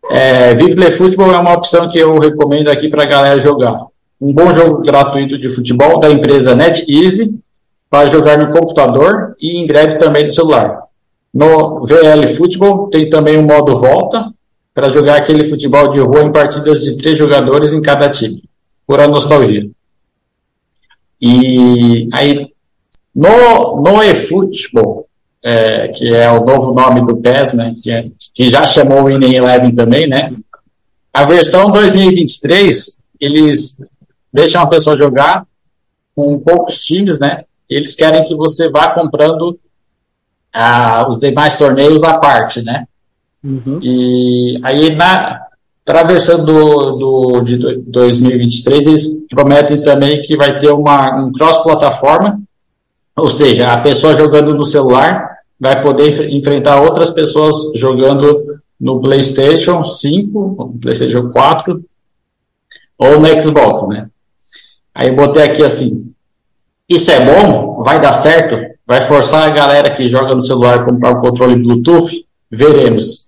[0.09, 3.85] É, Vive Le Football é uma opção que eu recomendo aqui para a galera jogar.
[4.19, 7.39] Um bom jogo gratuito de futebol da empresa NetEasy
[7.89, 10.83] para jogar no computador e em breve também no celular.
[11.33, 14.31] No VL Football tem também um modo volta
[14.73, 18.43] para jogar aquele futebol de rua em partidas de três jogadores em cada time,
[18.87, 19.69] por a nostalgia.
[21.21, 22.51] E aí,
[23.13, 25.07] no, no eFootball,
[25.43, 29.05] é, que é o novo nome do PES, né, que, é, que já chamou o
[29.05, 30.33] Winning Eleven também, né,
[31.13, 33.77] a versão 2023, eles
[34.33, 35.45] deixam a pessoa jogar
[36.15, 39.59] com poucos times, né, eles querem que você vá comprando
[40.53, 42.85] ah, os demais torneios à parte, né?
[43.43, 43.79] Uhum.
[43.81, 45.47] E aí na
[45.83, 52.39] travessando do, do, de 2023 eles prometem também que vai ter uma um cross-plataforma,
[53.15, 59.83] ou seja, a pessoa jogando no celular vai poder enfrentar outras pessoas jogando no PlayStation
[59.83, 61.83] 5, no PlayStation 4
[62.97, 64.07] ou no Xbox, né?
[64.93, 66.11] Aí botei aqui assim,
[66.89, 67.81] isso é bom?
[67.81, 68.57] Vai dar certo?
[68.85, 72.25] Vai forçar a galera que joga no celular a comprar o controle Bluetooth?
[72.49, 73.20] Veremos.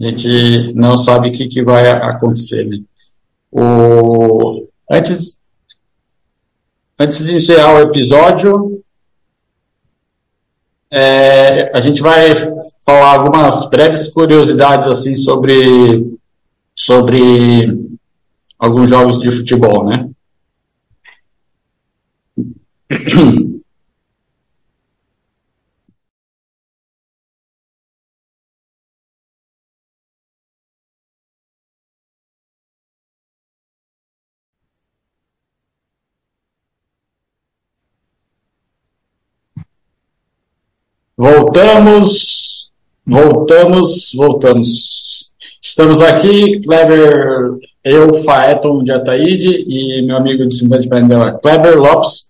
[0.00, 2.64] A gente não sabe o que, que vai acontecer.
[2.64, 2.80] Né?
[3.50, 4.68] O...
[4.90, 5.38] Antes,
[6.98, 8.82] antes de encerrar o episódio,
[10.90, 12.32] é, a gente vai
[12.84, 16.16] falar algumas breves curiosidades assim sobre,
[16.74, 17.76] sobre
[18.58, 20.08] alguns jogos de futebol, né?
[41.48, 42.68] Voltamos,
[43.06, 45.32] voltamos, voltamos.
[45.62, 52.26] Estamos aqui, Kleber, eu, Faeton de Ataíde e meu amigo de Cidade Prendela, Kleber Lopes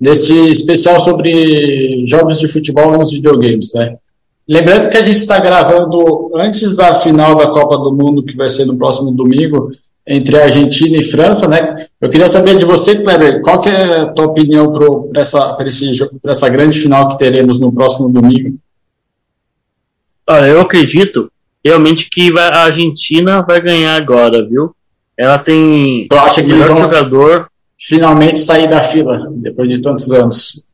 [0.00, 3.96] neste especial sobre jogos de futebol nos videogames, né?
[4.48, 8.48] Lembrando que a gente está gravando antes da final da Copa do Mundo, que vai
[8.48, 9.70] ser no próximo domingo,
[10.06, 11.58] entre Argentina e França, né?
[12.00, 15.58] Eu queria saber de você, Kleber, qual que é a tua opinião para essa,
[16.26, 18.58] essa grande final que teremos no próximo domingo?
[20.32, 21.30] Olha, eu acredito
[21.62, 24.74] realmente que vai, a Argentina vai ganhar agora, viu?
[25.14, 30.10] Ela tem eu acho que o melhor jogador finalmente sair da fila, depois de tantos
[30.10, 30.64] anos?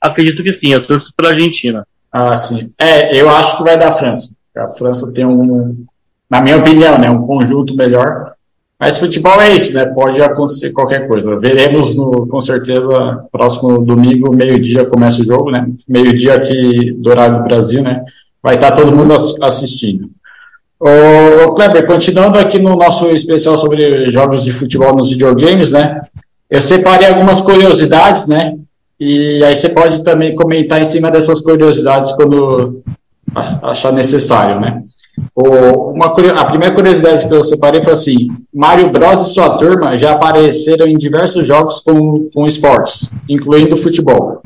[0.00, 1.84] Acredito que sim, eu torço pela Argentina.
[2.12, 2.70] Ah, sim.
[2.78, 4.30] É, eu acho que vai dar França.
[4.56, 5.84] A França tem um,
[6.30, 8.34] na minha opinião, né, um conjunto melhor.
[8.78, 9.84] Mas futebol é isso, né?
[9.84, 11.36] Pode acontecer qualquer coisa.
[11.36, 15.68] Veremos no, com certeza próximo domingo, meio-dia começa o jogo, né?
[15.86, 18.02] Meio-dia aqui do horário do Brasil, né?
[18.42, 20.10] Vai estar todo mundo assistindo.
[20.78, 26.02] Ô, Kleber, continuando aqui no nosso especial sobre jogos de futebol nos videogames, né?
[26.48, 28.54] Eu separei algumas curiosidades, né?
[28.98, 32.82] E aí você pode também comentar em cima dessas curiosidades quando
[33.62, 34.82] achar necessário, né?
[35.34, 39.96] O, uma, a primeira curiosidade que eu separei foi assim: Mario Bros e sua turma
[39.96, 44.42] já apareceram em diversos jogos com, com esportes, incluindo futebol.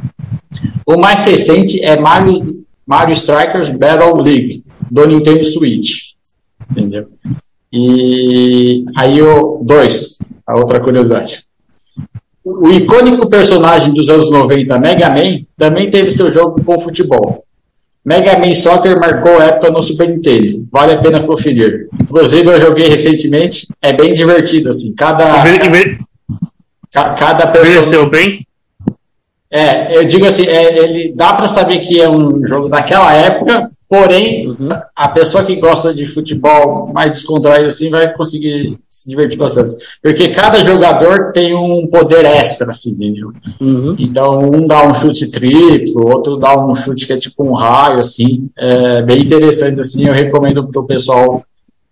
[0.87, 6.12] O mais recente é Mario, Mario Strikers Battle League, do Nintendo Switch.
[6.70, 7.09] Entendeu?
[7.72, 11.45] E aí o dois, a outra curiosidade.
[12.45, 17.45] O icônico personagem dos anos 90, Mega Man, também teve seu jogo com futebol.
[18.05, 20.68] Mega Man Soccer marcou época no Super Nintendo.
[20.70, 21.89] Vale a pena conferir.
[21.99, 23.66] Inclusive, eu joguei recentemente.
[23.80, 24.95] É bem divertido, assim.
[24.95, 25.24] Cada.
[26.93, 28.09] Cada, cada pessoa.
[28.11, 28.47] bem?
[29.55, 33.65] É, eu digo assim, é, ele dá para saber que é um jogo daquela época,
[33.95, 34.71] Porém, uhum.
[34.97, 39.77] a pessoa que gosta de futebol mais descontraído assim vai conseguir se divertir bastante.
[40.03, 43.33] Porque cada jogador tem um poder extra, assim, entendeu?
[43.61, 43.95] Uhum.
[43.97, 48.01] Então, um dá um chute triplo, outro dá um chute que é tipo um raio,
[48.01, 48.49] assim.
[48.59, 50.07] É bem interessante, assim.
[50.07, 51.45] Eu recomendo pro pessoal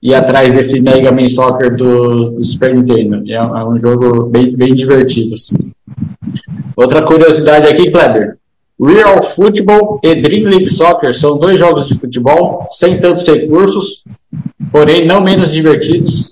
[0.03, 3.23] ir atrás desse Mega Man Soccer do, do Super Nintendo.
[3.31, 5.71] É, é um jogo bem, bem divertido, assim.
[6.83, 8.37] Outra curiosidade aqui, Kleber.
[8.81, 14.03] Real Football e Dream League Soccer são dois jogos de futebol sem tantos recursos,
[14.73, 16.29] porém não menos divertidos,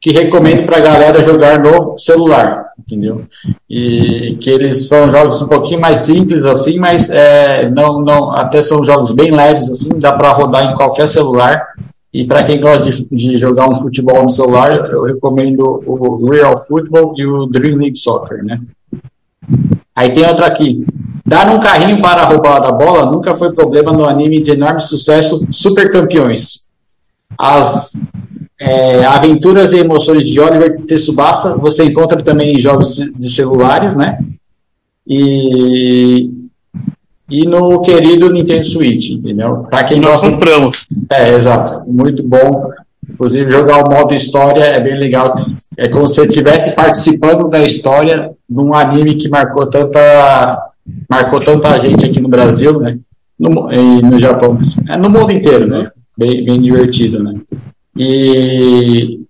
[0.00, 2.66] que recomendo para a galera jogar no celular.
[2.78, 3.24] entendeu?
[3.68, 8.62] E que eles são jogos um pouquinho mais simples assim, mas é, não, não, até
[8.62, 11.60] são jogos bem leves assim, dá para rodar em qualquer celular.
[12.14, 16.56] E para quem gosta de, de, jogar um futebol no celular, eu recomendo o Real
[16.56, 18.60] Football e o Dream League Soccer, né?
[20.00, 20.82] Aí tem outra aqui.
[21.26, 25.46] Dar um carrinho para roubar a bola nunca foi problema no anime de enorme sucesso
[25.50, 26.66] Super Campeões.
[27.38, 28.00] As
[28.58, 34.18] é, aventuras e emoções de Oliver Tsubasa você encontra também em jogos de celulares, né?
[35.06, 36.30] E,
[37.28, 39.66] e no querido Nintendo Switch, entendeu?
[39.70, 40.30] Para quem Nós gosta.
[40.30, 40.86] compramos.
[41.12, 41.82] É, exato.
[41.86, 42.70] Muito bom.
[43.12, 45.32] Inclusive, jogar o modo história é bem legal.
[45.76, 50.70] É como se você estivesse participando da história de um anime que marcou tanta,
[51.08, 52.98] marcou tanta gente aqui no Brasil, né?
[53.38, 54.56] No, e no Japão.
[54.88, 55.90] É, no mundo inteiro, né?
[56.16, 57.34] Bem, bem divertido, né?
[57.96, 59.20] E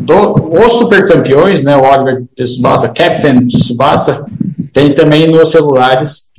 [0.00, 0.34] do,
[0.64, 4.24] os super campeões, né, o Oliver Tsubasa, Captain Tsubasa,
[4.72, 6.30] tem também nos celulares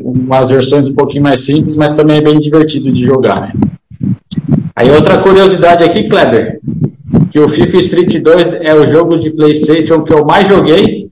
[0.00, 3.40] umas versões um pouquinho mais simples, mas também é bem divertido de jogar.
[3.40, 3.52] Né?
[4.76, 6.60] Aí outra curiosidade aqui, Kleber,
[7.30, 11.08] que o FIFA Street 2 é o jogo de PlayStation que eu mais joguei,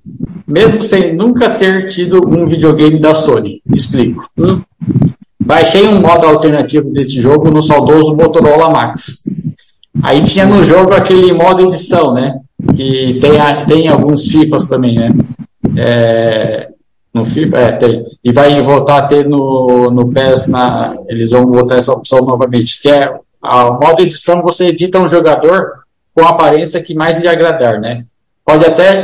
[0.46, 3.62] mesmo sem nunca ter tido um videogame da Sony.
[3.74, 4.28] Explico.
[4.38, 4.60] Hum?
[5.42, 9.24] Baixei um modo alternativo desse jogo no saudoso Motorola Max.
[10.02, 12.40] Aí tinha no jogo aquele modo edição, né?
[12.76, 15.10] Que tem, tem alguns FIFAs também, né?
[15.76, 16.68] É,
[17.14, 18.02] no FIFA, é, tem.
[18.22, 22.82] E vai voltar a ter no, no PES, na, eles vão botar essa opção novamente,
[22.82, 23.14] que é
[23.44, 25.84] a modo edição, você edita um jogador
[26.14, 28.04] com a aparência que mais lhe agradar, né?
[28.44, 29.02] Pode até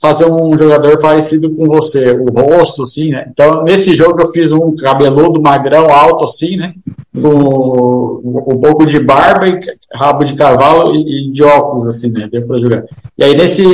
[0.00, 3.26] fazer um jogador parecido com você, o rosto, assim, né?
[3.30, 6.74] Então, nesse jogo eu fiz um cabeludo, magrão, alto, assim, né?
[7.20, 9.60] Com um pouco de barba e
[9.92, 12.28] rabo de cavalo e, de óculos, assim, né?
[12.30, 12.84] Deu pra jogar.
[13.16, 13.64] E aí, nesse...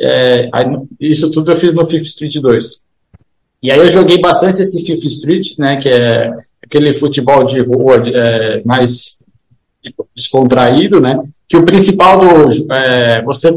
[0.00, 0.48] É,
[0.98, 2.80] isso tudo eu fiz no FIFA Street 2.
[3.62, 5.76] E aí eu joguei bastante esse FIFA Street, né?
[5.76, 6.32] Que é
[6.64, 9.18] aquele futebol de rua é, mais
[10.14, 11.22] descontraído, né?
[11.48, 12.72] Que o principal do...
[12.72, 13.50] É, você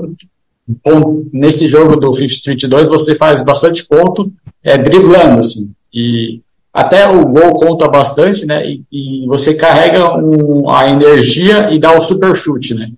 [1.31, 4.31] nesse jogo do Fifth Street 2 você faz bastante ponto
[4.63, 6.39] é, driblando, assim, e
[6.73, 11.95] até o gol conta bastante, né, e, e você carrega um, a energia e dá
[11.95, 12.91] o super chute, né.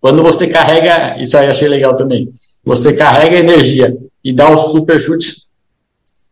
[0.00, 2.28] Quando você carrega, isso aí achei legal também,
[2.64, 5.44] você carrega a energia e dá o super chute,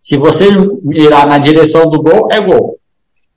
[0.00, 0.48] se você
[0.82, 2.76] mirar na direção do gol, é gol.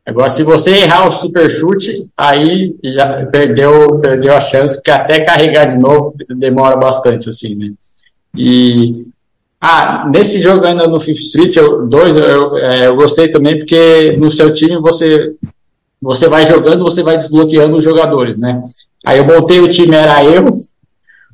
[0.06, 5.20] Agora, se você errar o super chute, aí já perdeu, perdeu a chance, porque até
[5.24, 7.72] carregar de novo demora bastante, assim, né?
[8.36, 9.08] E
[9.60, 14.16] ah, nesse jogo ainda no Fifth Street 2, eu, eu, é, eu, gostei também porque
[14.18, 15.34] no seu time você,
[16.00, 18.62] você vai jogando, você vai desbloqueando os jogadores, né?
[19.04, 20.46] Aí eu montei o time, era eu,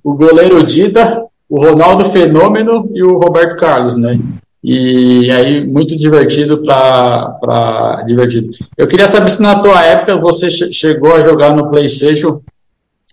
[0.01, 4.17] o goleiro Dida, o Ronaldo Fenômeno e o Roberto Carlos, né?
[4.63, 8.51] E aí, muito divertido para divertido.
[8.77, 12.41] Eu queria saber se na tua época você chegou a jogar no PlayStation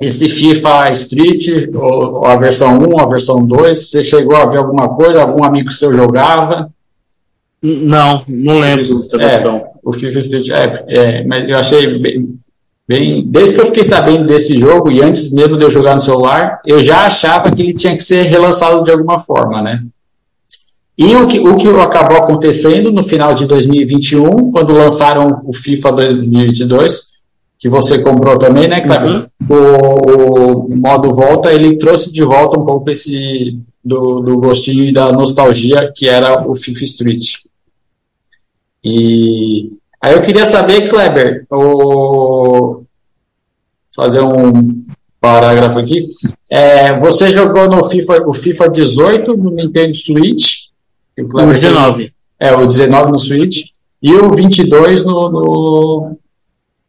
[0.01, 3.91] esse FIFA Street, ou, ou, a versão 1, a versão 2.
[3.91, 5.23] Você chegou a ver alguma coisa?
[5.23, 6.71] Algum amigo seu jogava?
[7.63, 8.85] Não, não lembro.
[9.19, 9.43] É,
[9.83, 12.39] o FIFA Street, é, é, mas eu achei bem,
[12.87, 13.21] bem.
[13.25, 16.61] Desde que eu fiquei sabendo desse jogo, e antes mesmo de eu jogar no celular,
[16.65, 19.83] eu já achava que ele tinha que ser relançado de alguma forma, né?
[20.99, 25.93] E o que, o que acabou acontecendo no final de 2021, quando lançaram o FIFA
[25.93, 27.09] 2022,
[27.57, 29.29] que você comprou também, né, Cleber?
[29.49, 29.57] Uhum.
[29.57, 34.93] O, o, modo volta, ele trouxe de volta um pouco esse do, do gostinho e
[34.93, 37.35] da nostalgia que era o FIFA Street.
[38.83, 39.71] E
[40.03, 42.83] aí eu queria saber, Kleber, o,
[43.95, 44.85] fazer um
[45.21, 46.11] parágrafo aqui.
[46.51, 50.68] É, você jogou no FIFA, o FIFA 18 no Nintendo Switch
[51.23, 52.13] o 19.
[52.41, 53.67] É, o 19 no Switch
[54.03, 56.19] e o 22 no, no,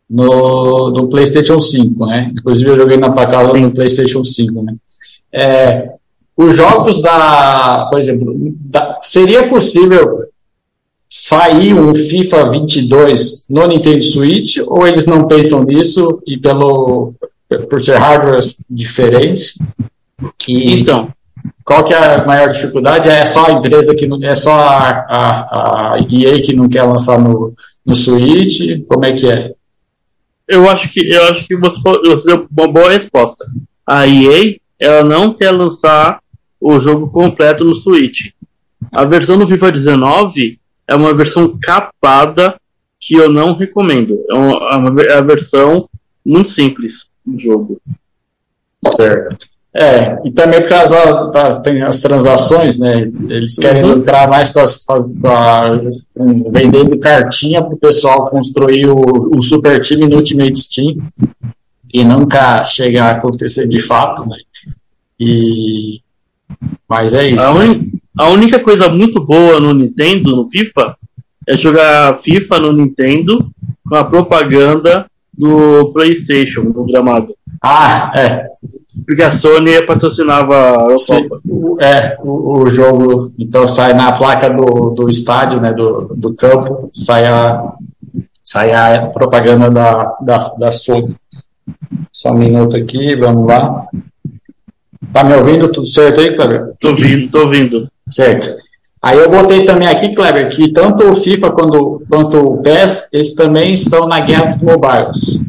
[0.09, 2.31] no, no PlayStation 5, né?
[2.31, 4.75] Inclusive eu joguei na casa no PlayStation 5, né?
[5.31, 5.93] É,
[6.37, 10.25] os jogos da, por exemplo, da, seria possível
[11.07, 17.13] sair um FIFA 22 no Nintendo Switch ou eles não pensam nisso e pelo
[17.69, 19.57] por ser hardware diferentes?
[20.47, 21.11] E, então,
[21.69, 23.07] qual que é a maior dificuldade?
[23.07, 26.81] É só a empresa que não, é só a, a, a EA que não quer
[26.81, 27.53] lançar no,
[27.85, 28.83] no Switch?
[28.87, 29.53] Como é que é?
[30.47, 33.45] Eu acho que eu acho que você, você deu uma boa resposta.
[33.85, 36.19] A EA ela não quer lançar
[36.59, 38.31] o jogo completo no Switch.
[38.91, 42.59] A versão do FIFA 19 é uma versão capada
[42.99, 44.17] que eu não recomendo.
[44.27, 45.87] É uma, é uma, é versão
[46.25, 47.79] muito simples do jogo.
[48.83, 49.48] Certo.
[49.71, 53.11] É, e também por causa das, tem as transações, né?
[53.29, 53.95] Eles querem uhum.
[53.95, 55.79] lucrar mais com, as, com a,
[56.15, 60.97] com, vendendo cartinha para o pessoal construir o, o, super time no Ultimate Team
[61.93, 64.37] e nunca chegar a acontecer de fato, né?
[65.19, 66.01] E
[66.87, 67.45] mas é isso.
[67.45, 67.91] A, un...
[68.17, 70.97] a única coisa muito boa no Nintendo, no FIFA,
[71.47, 73.51] é jogar FIFA no Nintendo
[73.87, 75.08] com a propaganda
[75.39, 77.33] do PlayStation no gramado.
[77.63, 78.45] Ah, é.
[79.05, 81.41] Porque a Sony patrocinava a Copa.
[81.81, 86.89] É, o, o, jogo, então sai na placa do, do estádio, né, do, do campo,
[86.93, 87.73] sai a,
[88.43, 91.15] sai a propaganda da, da, da Sony.
[92.11, 93.87] Só um minuto aqui, vamos lá.
[95.13, 96.73] Tá me ouvindo tudo certo aí, Kleber?
[96.79, 97.89] Tô ouvindo, tô ouvindo.
[98.07, 98.55] Certo.
[99.01, 103.33] Aí eu botei também aqui, Kleber, que tanto o FIFA quanto, quanto o PES, eles
[103.33, 105.41] também estão na guerra dos mobiles.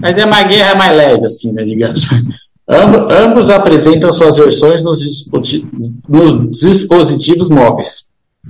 [0.00, 2.08] Mas é uma guerra mais leve, assim, né, digamos.
[2.66, 5.28] Amb ambos apresentam suas versões nos,
[6.08, 8.04] nos dispositivos móveis.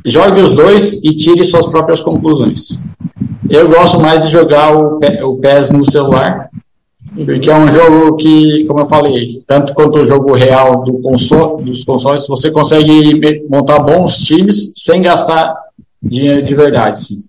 [0.04, 2.80] Jogue os dois e tire suas próprias conclusões.
[3.50, 6.48] Eu gosto mais de jogar o, o PES no celular,
[7.14, 11.64] porque é um jogo que, como eu falei, tanto quanto o jogo real do console,
[11.64, 15.54] dos consoles, você consegue montar bons times sem gastar
[16.02, 16.98] dinheiro de verdade.
[16.98, 17.24] Sim.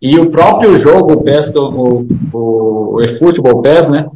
[0.00, 4.06] E o próprio jogo, o PES, o, o, o eFootball PES, né?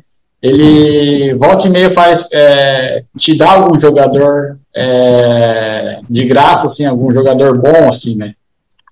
[0.42, 7.12] Ele volta e meia faz é, te dá algum jogador é, de graça, assim, algum
[7.12, 8.34] jogador bom, assim, né?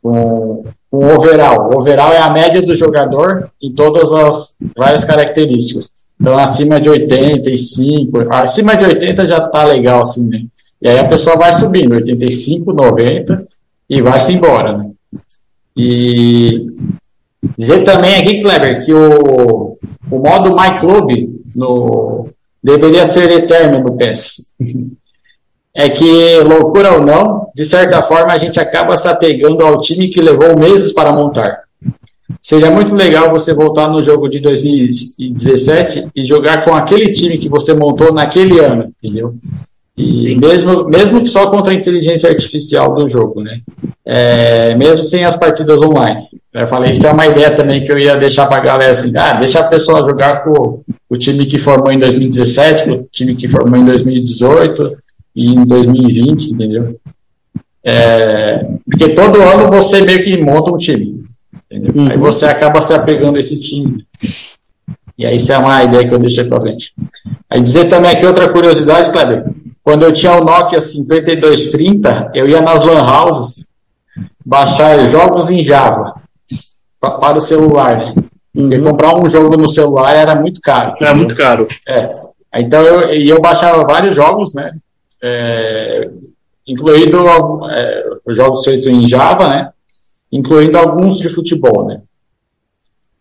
[0.03, 1.71] Com, com overall.
[1.71, 5.91] O overall é a média do jogador em todas as várias características.
[6.21, 10.45] Então, acima de 85, acima de 80 já tá legal, assim, né?
[10.81, 13.47] E aí a pessoa vai subindo, 85, 90
[13.89, 14.91] e vai-se embora, né?
[15.77, 16.67] E
[17.57, 19.77] dizer também aqui, Kleber, que o,
[20.11, 21.11] o modo My Club
[21.55, 22.29] no,
[22.63, 24.53] deveria ser eterno no PES.
[25.77, 30.09] É que, loucura ou não, de certa forma a gente acaba se apegando ao time
[30.09, 31.64] que levou meses para montar.
[32.45, 37.49] Seria muito legal você voltar no jogo de 2017 e jogar com aquele time que
[37.49, 39.35] você montou naquele ano, entendeu?
[39.97, 43.61] E mesmo, mesmo só contra a inteligência artificial do jogo, né?
[44.05, 46.27] É, mesmo sem as partidas online.
[46.53, 49.11] Eu falei, isso é uma ideia também que eu ia deixar para a galera assim,
[49.17, 53.37] ah, deixa a pessoa jogar com o time que formou em 2017, com o time
[53.37, 54.99] que formou em 2018
[55.35, 56.97] e em 2020, entendeu?
[57.83, 61.14] É, porque todo ano você meio que monta um time.
[61.79, 62.11] Uhum.
[62.11, 64.07] Aí você acaba se apegando a esse time.
[65.17, 66.93] E aí isso é uma ideia que eu deixei para frente.
[67.49, 69.45] Aí dizer também aqui outra curiosidade, Kleber.
[69.83, 73.67] Quando eu tinha o Nokia 5230, eu ia nas lan houses
[74.45, 76.15] baixar jogos em Java
[77.01, 78.15] para o celular, né?
[78.53, 78.85] Porque uhum.
[78.85, 80.95] comprar um jogo no celular era muito caro.
[81.01, 81.69] Era muito caro.
[81.87, 82.17] É.
[82.57, 84.73] Então eu, eu baixava vários jogos, né?
[85.23, 86.09] É,
[86.67, 87.25] incluindo
[87.71, 89.71] é, jogos feitos em Java, né?
[90.35, 92.03] Incluindo alguns de futebol, né?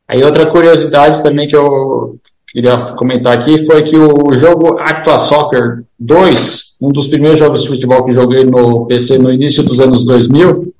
[0.07, 2.17] Aí outra curiosidade também que eu
[2.51, 7.69] queria comentar aqui foi que o jogo Actua Soccer 2, um dos primeiros jogos de
[7.69, 10.73] futebol que joguei no PC no início dos anos 2000,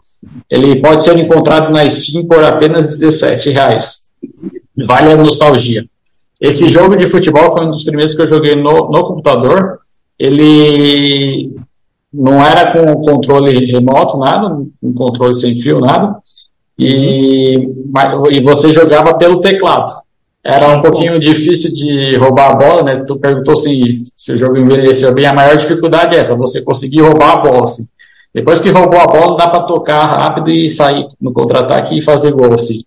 [0.49, 4.09] ele pode ser encontrado na Steam por apenas 17 reais.
[4.75, 5.85] Vale a nostalgia.
[6.41, 9.79] Esse jogo de futebol foi um dos primeiros que eu joguei no, no computador.
[10.17, 11.55] Ele
[12.13, 16.15] não era com controle remoto, nada, um controle sem fio, nada.
[16.77, 17.67] E,
[18.31, 20.03] e você jogava pelo teclado.
[20.45, 23.03] Era um pouquinho difícil de roubar a bola, né?
[23.07, 25.25] Tu perguntou se, se o jogo envelheceu bem.
[25.25, 27.63] A maior dificuldade é essa, você conseguir roubar a bola.
[27.63, 27.87] Assim.
[28.33, 32.31] Depois que roubou a bola, dá para tocar rápido e sair no contra-ataque e fazer
[32.31, 32.53] gol.
[32.53, 32.81] Assim.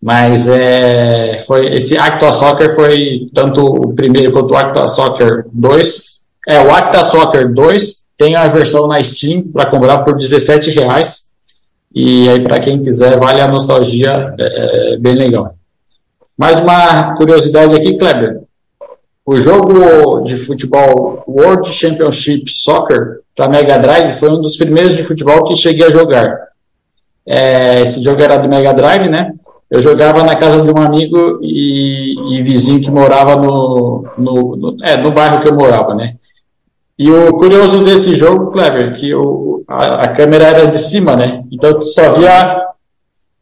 [0.00, 6.04] Mas é, foi, esse Actua Soccer foi tanto o primeiro quanto o Actua Soccer 2.
[6.48, 11.30] É, o Actua Soccer 2 tem a versão na Steam para comprar por 17 reais.
[11.92, 15.54] E aí, para quem quiser, vale a nostalgia, é, é, bem legal.
[16.36, 18.42] Mais uma curiosidade aqui, Kleber.
[19.24, 25.02] O jogo de futebol World Championship Soccer para Mega Drive foi um dos primeiros de
[25.02, 26.48] futebol que cheguei a jogar.
[27.26, 29.32] É, esse jogo era do Mega Drive, né?
[29.70, 34.76] Eu jogava na casa de um amigo e, e vizinho que morava no, no, no,
[34.82, 36.16] é, no bairro que eu morava, né?
[37.00, 41.42] E o curioso desse jogo, Clever, que o, a, a, câmera era de cima, né?
[41.50, 42.60] Então tu só via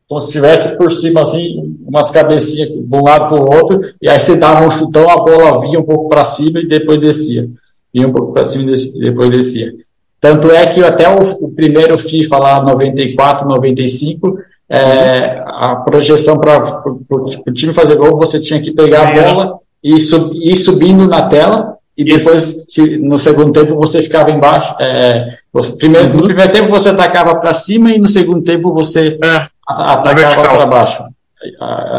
[0.09, 4.09] como se estivesse por cima, assim, umas cabecinhas de um lado para o outro, e
[4.09, 7.48] aí você dava um chutão, a bola vinha um pouco para cima e depois descia.
[7.92, 9.72] Vinha um pouco para cima e depois descia.
[10.20, 14.38] Tanto é que até o, o primeiro FIFA lá, 94, 95,
[14.70, 19.98] é, a projeção para o time fazer gol, você tinha que pegar a bola e,
[19.98, 24.72] sub, ir subindo na tela e depois, se, no segundo tempo, você ficava embaixo.
[24.80, 26.16] É, você, primeiro, uhum.
[26.18, 30.66] No primeiro tempo você atacava para cima e no segundo tempo você é, atacava para
[30.66, 31.05] baixo.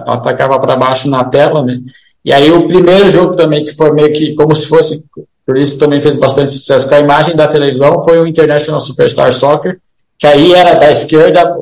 [0.07, 1.79] Atacava para baixo na tela, né?
[2.23, 5.03] E aí o primeiro jogo também, que foi meio que como se fosse,
[5.45, 9.33] por isso também fez bastante sucesso com a imagem da televisão, foi o International Superstar
[9.33, 9.79] Soccer,
[10.17, 11.57] que aí era da esquerda,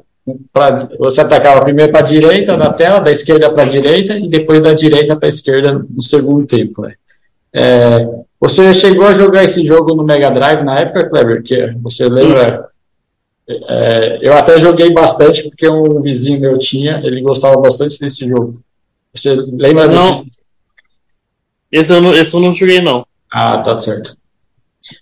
[0.54, 4.30] pra, você atacava primeiro para a direita da tela, da esquerda para a direita, e
[4.30, 6.84] depois da direita para a esquerda no segundo tempo.
[6.84, 6.94] Né?
[7.56, 11.44] É, você chegou a jogar esse jogo no Mega Drive na época, Kleber?
[11.44, 12.70] Que você lembra?
[13.50, 18.62] É, eu até joguei bastante porque um vizinho meu tinha, ele gostava bastante desse jogo.
[19.14, 20.32] Você lembra não, desse?
[21.72, 23.06] Esse eu, não, esse eu não joguei, não.
[23.32, 24.16] Ah, tá certo.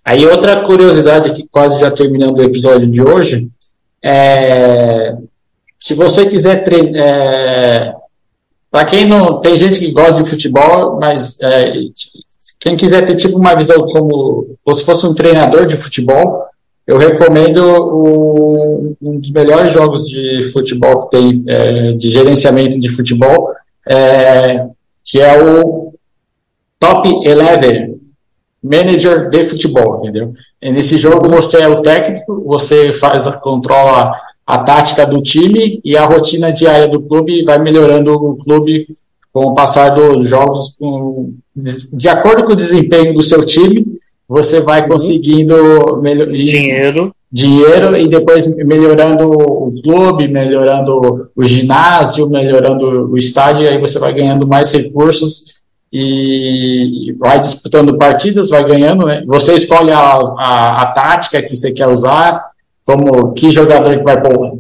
[0.04, 3.50] Aí outra curiosidade aqui, quase já terminando o episódio de hoje,
[4.02, 5.16] é,
[5.80, 7.96] se você quiser treinar, é,
[8.72, 11.74] para quem não, tem gente que gosta de futebol, mas é,
[12.66, 16.46] quem quiser ter tipo uma visão como, como se fosse um treinador de futebol,
[16.88, 22.90] eu recomendo o, um dos melhores jogos de futebol que tem, é, de gerenciamento de
[22.90, 23.52] futebol,
[23.88, 24.66] é,
[25.04, 25.94] que é o
[26.80, 28.00] Top 11
[28.64, 30.34] Manager de Futebol, entendeu?
[30.60, 34.12] E nesse jogo você é o técnico, você faz, controla
[34.46, 38.88] a tática do time e a rotina diária do clube vai melhorando o clube
[39.36, 43.86] com o passar dos jogos, com, de acordo com o desempenho do seu time,
[44.26, 44.88] você vai uhum.
[44.88, 45.54] conseguindo
[46.46, 47.14] dinheiro.
[47.30, 54.14] dinheiro e depois melhorando o clube, melhorando o ginásio, melhorando o estádio, aí você vai
[54.14, 55.44] ganhando mais recursos
[55.92, 59.22] e vai disputando partidas, vai ganhando, né?
[59.28, 62.42] Você escolhe a, a, a tática que você quer usar,
[62.86, 64.16] como que jogador que vai,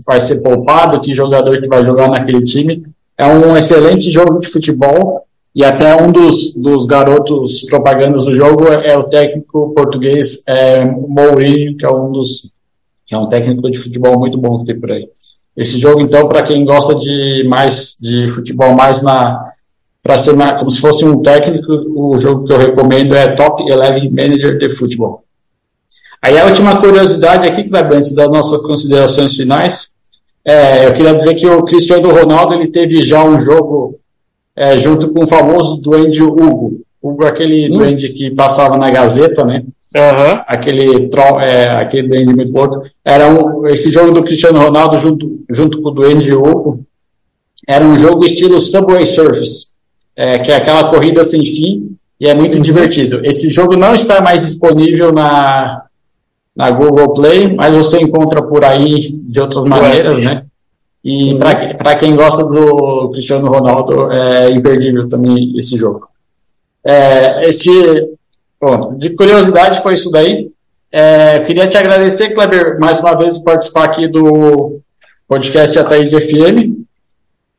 [0.05, 2.84] vai ser poupado, que jogador que vai jogar naquele time
[3.18, 8.68] é um excelente jogo de futebol e até um dos, dos garotos propagandas do jogo
[8.68, 12.51] é, é o técnico português é, Mourinho, que é um dos
[13.05, 15.07] que é um técnico de futebol muito bom que tem por aí.
[15.55, 19.53] Esse jogo, então, para quem gosta de mais de futebol mais na
[20.03, 23.63] para ser mais, como se fosse um técnico, o jogo que eu recomendo é Top
[23.63, 25.24] 11 Manager de Futebol.
[26.22, 29.91] Aí a última curiosidade aqui, Kleber, antes das nossas considerações finais,
[30.45, 33.99] é, eu queria dizer que o Cristiano Ronaldo ele teve já um jogo
[34.55, 36.81] é, junto com o famoso duende Hugo.
[37.01, 37.77] Hugo, aquele hum.
[37.77, 39.63] duende que passava na Gazeta, né?
[39.95, 40.41] Uhum.
[40.47, 41.09] Aquele,
[41.41, 42.81] é, aquele duende muito louco.
[43.03, 46.85] Era um, esse jogo do Cristiano Ronaldo junto, junto com o duende Hugo
[47.67, 49.71] era um jogo estilo Subway Surfers,
[50.15, 52.61] é, que é aquela corrida sem fim e é muito uhum.
[52.61, 53.25] divertido.
[53.25, 55.83] Esse jogo não está mais disponível na,
[56.55, 60.45] na Google Play, mas você encontra por aí de outras maneiras, né?
[61.03, 66.07] E para quem gosta do Cristiano Ronaldo, é imperdível também esse jogo.
[66.83, 67.69] É, esse,
[68.59, 70.49] bom, de curiosidade foi isso daí.
[70.91, 74.79] É, queria te agradecer, Kleber, mais uma vez por participar aqui do
[75.27, 76.85] podcast Ataíde FM.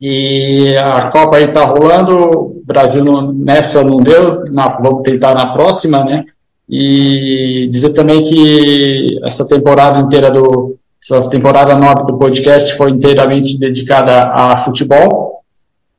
[0.01, 5.33] E a Copa aí tá rolando, o Brasil não, nessa não deu, na, vamos tentar
[5.33, 6.25] na próxima, né?
[6.69, 10.77] E dizer também que essa temporada inteira do.
[11.01, 15.43] Essa temporada nova do podcast foi inteiramente dedicada a futebol.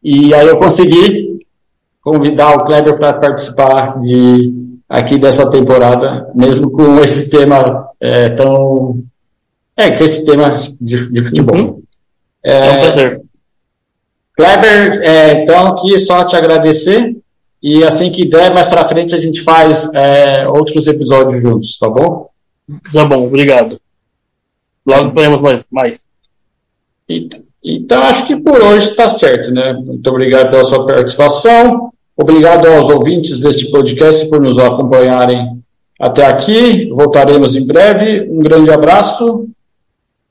[0.03, 1.47] E aí eu consegui
[2.03, 4.53] convidar o Kleber para participar de,
[4.89, 9.03] aqui dessa temporada, mesmo com esse tema é, tão.
[9.77, 10.49] É, com esse tema
[10.81, 11.57] de, de futebol.
[11.57, 11.83] Uhum.
[12.45, 13.23] É, é um prazer.
[14.37, 17.17] Kleber, é, então aqui só te agradecer
[17.63, 21.89] e assim que der, mais pra frente a gente faz é, outros episódios juntos, tá
[21.89, 22.31] bom?
[22.93, 23.81] Tá bom, obrigado.
[24.87, 25.65] Logo podemos mais.
[25.71, 26.01] mais.
[27.09, 29.73] Então, então, acho que por hoje está certo, né?
[29.73, 31.93] Muito obrigado pela sua participação.
[32.17, 35.63] Obrigado aos ouvintes deste podcast por nos acompanharem
[36.01, 36.89] até aqui.
[36.91, 38.29] Voltaremos em breve.
[38.31, 39.49] Um grande abraço.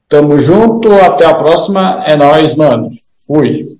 [0.08, 0.92] Tamo junto.
[0.94, 2.04] Até a próxima.
[2.08, 2.90] É nóis, mano.
[3.28, 3.77] Fui.